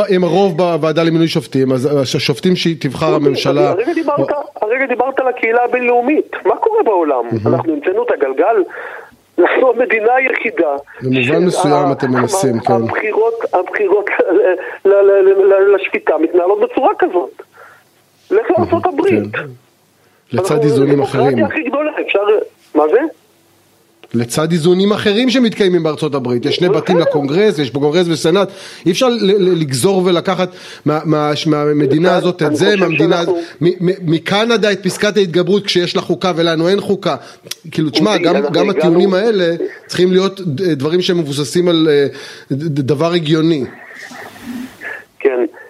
הם, 0.09 0.23
הרוב 0.23 0.57
בוועדה 0.57 1.03
למינוי 1.03 1.27
שופטים, 1.27 1.71
אז 1.71 2.15
השופטים 2.15 2.55
שתבחר 2.55 3.13
הממשלה, 3.15 3.73
דיברת, 3.95 4.29
הרגע 4.61 4.85
דיברת 4.85 5.19
על 5.19 5.27
הקהילה 5.27 5.63
הבינלאומית, 5.63 6.31
מה 6.45 6.55
קורה 6.55 6.83
בעולם? 6.83 7.25
אנחנו 7.45 7.73
המצאנו 7.73 8.03
את 8.03 8.11
הגלגל? 8.11 8.63
אנחנו 9.39 9.69
המדינה 9.69 10.13
היחידה. 10.15 10.75
במובן 11.01 11.45
מסוים 11.45 11.91
אתם 11.91 12.11
מנסים, 12.11 12.59
כן. 12.59 12.73
הבחירות, 13.53 14.05
לשפיטה 15.75 16.17
מתנהלות 16.17 16.59
בצורה 16.59 16.89
כזאת. 16.99 17.41
לך 18.31 18.51
לארצות 18.51 18.85
הברית. 18.85 19.35
כן. 19.35 19.47
לצד 20.31 20.63
איזונים 20.63 21.01
אחרים, 21.01 21.27
הדמוקרטיה 21.27 21.45
הכי 21.47 21.69
גדולה, 21.69 21.91
אפשר... 22.01 22.19
מה 22.75 22.83
זה? 22.91 22.99
לצד 24.13 24.51
איזונים 24.51 24.91
אחרים 24.91 25.29
שמתקיימים 25.29 25.83
בארצות 25.83 26.15
הברית, 26.15 26.45
יש 26.45 26.55
שני 26.55 26.69
בתים 26.69 26.95
בסדר. 26.95 27.09
לקונגרס, 27.09 27.59
יש 27.59 27.71
בקונגרס 27.71 28.07
וסנאט, 28.09 28.49
אי 28.85 28.91
אפשר 28.91 29.07
לגזור 29.39 30.01
ולקחת 30.05 30.49
מה- 30.85 30.99
מה- 31.05 31.31
מהמדינה 31.45 32.15
הזאת 32.15 32.43
את 32.43 32.55
זה, 32.55 32.75
מהמדינה, 32.75 33.21
מקנדה 34.01 34.71
את 34.71 34.83
פסקת 34.83 35.17
ההתגברות 35.17 35.65
כשיש 35.65 35.95
לה 35.95 36.01
חוקה 36.01 36.31
ולנו 36.35 36.67
אין 36.69 36.81
חוקה, 36.81 37.15
כאילו 37.71 37.89
תשמע, 37.89 38.11
אודי, 38.13 38.23
גם- 38.51 38.69
הטיעונים 38.69 39.13
האלה 39.13 39.55
צריכים 39.87 40.11
להיות 40.11 40.41
ד- 40.41 40.61
דברים 40.73 41.01
שמבוססים 41.01 41.67
על 41.67 41.87
אה, 41.91 42.07
דבר 42.59 43.13
הגיוני. 43.13 43.65
כן, 45.19 45.29
אה, 45.29 45.35
אה, 45.35 45.60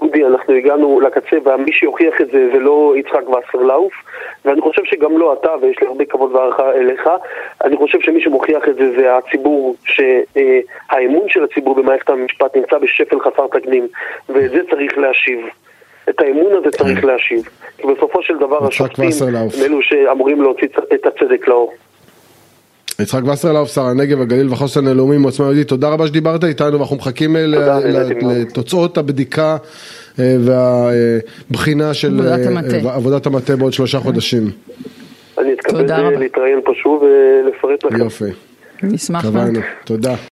אודי, 0.00 0.24
אנחנו 0.24 0.54
הגענו 0.54 1.00
לקצה, 1.00 1.36
ומי 1.44 1.72
שיוכיח 1.72 2.20
את 2.20 2.26
זה 2.26 2.48
זה 2.52 2.58
לא 2.58 2.94
יצחק 2.96 3.22
וסרלאוף, 3.28 3.92
ואני 4.44 4.60
חושב 4.60 4.82
שגם 4.84 5.18
לא 5.18 5.32
אתה, 5.40 5.50
ויש 5.62 5.76
לי 5.80 5.86
הרבה 5.86 6.04
כבוד 6.04 6.32
והערכה 6.32 6.72
אליך, 6.72 7.10
אני 7.64 7.76
חושב 7.76 8.00
שמי 8.00 8.20
שמוכיח 8.20 8.68
את 8.68 8.74
זה 8.74 8.92
זה 8.96 9.16
הציבור, 9.16 9.76
שהאמון 9.84 11.28
של 11.28 11.44
הציבור 11.44 11.74
במערכת 11.74 12.10
המשפט 12.10 12.56
נמצא 12.56 12.78
בשפל 12.78 13.20
חסר 13.20 13.46
תקדים, 13.46 13.88
ואת 14.28 14.50
זה 14.50 14.60
צריך 14.70 14.98
להשיב. 14.98 15.38
את 16.08 16.20
האמון 16.20 16.52
הזה 16.52 16.70
צריך 16.70 17.04
להשיב. 17.04 17.48
כי 17.78 17.86
בסופו 17.86 18.22
של 18.22 18.38
דבר 18.38 18.66
השופטים. 18.66 19.10
הם 19.22 19.64
אלו 19.64 19.82
שאמורים 19.82 20.42
להוציא 20.42 20.68
את 20.94 21.06
הצדק 21.06 21.48
לאור. 21.48 21.72
יצחק 23.00 23.24
וסרלאוף, 23.24 23.68
שר 23.74 23.86
הנגב, 23.86 24.20
הגליל 24.20 24.48
והחוסן 24.48 24.86
הלאומי 24.86 25.18
מעוצמה 25.18 25.46
יהודית, 25.46 25.68
תודה 25.68 25.88
רבה 25.88 26.06
שדיברת 26.06 26.44
איתנו 26.44 26.78
ואנחנו 26.78 26.96
מחכים 26.96 27.36
אה. 27.36 27.46
לתוצאות 28.22 28.98
הבדיקה 28.98 29.56
אה, 30.18 30.36
והבחינה 30.40 31.94
של 31.94 32.08
עבודת 32.08 32.46
אה, 32.46 32.46
המטה. 32.46 32.94
עבודת 32.94 33.26
המטה 33.26 33.56
בעוד 33.56 33.72
שלושה 33.72 33.98
חודשים. 33.98 34.50
אני 35.38 35.52
אתכבד. 35.52 35.90
להתראיין 36.18 36.60
פה 36.64 36.72
שוב 36.82 37.02
ולפרט 37.02 37.84
לכם. 37.84 37.96
יופי, 37.96 38.24
נשמח 38.82 39.24
מאוד. 39.24 39.58
תודה. 39.84 40.14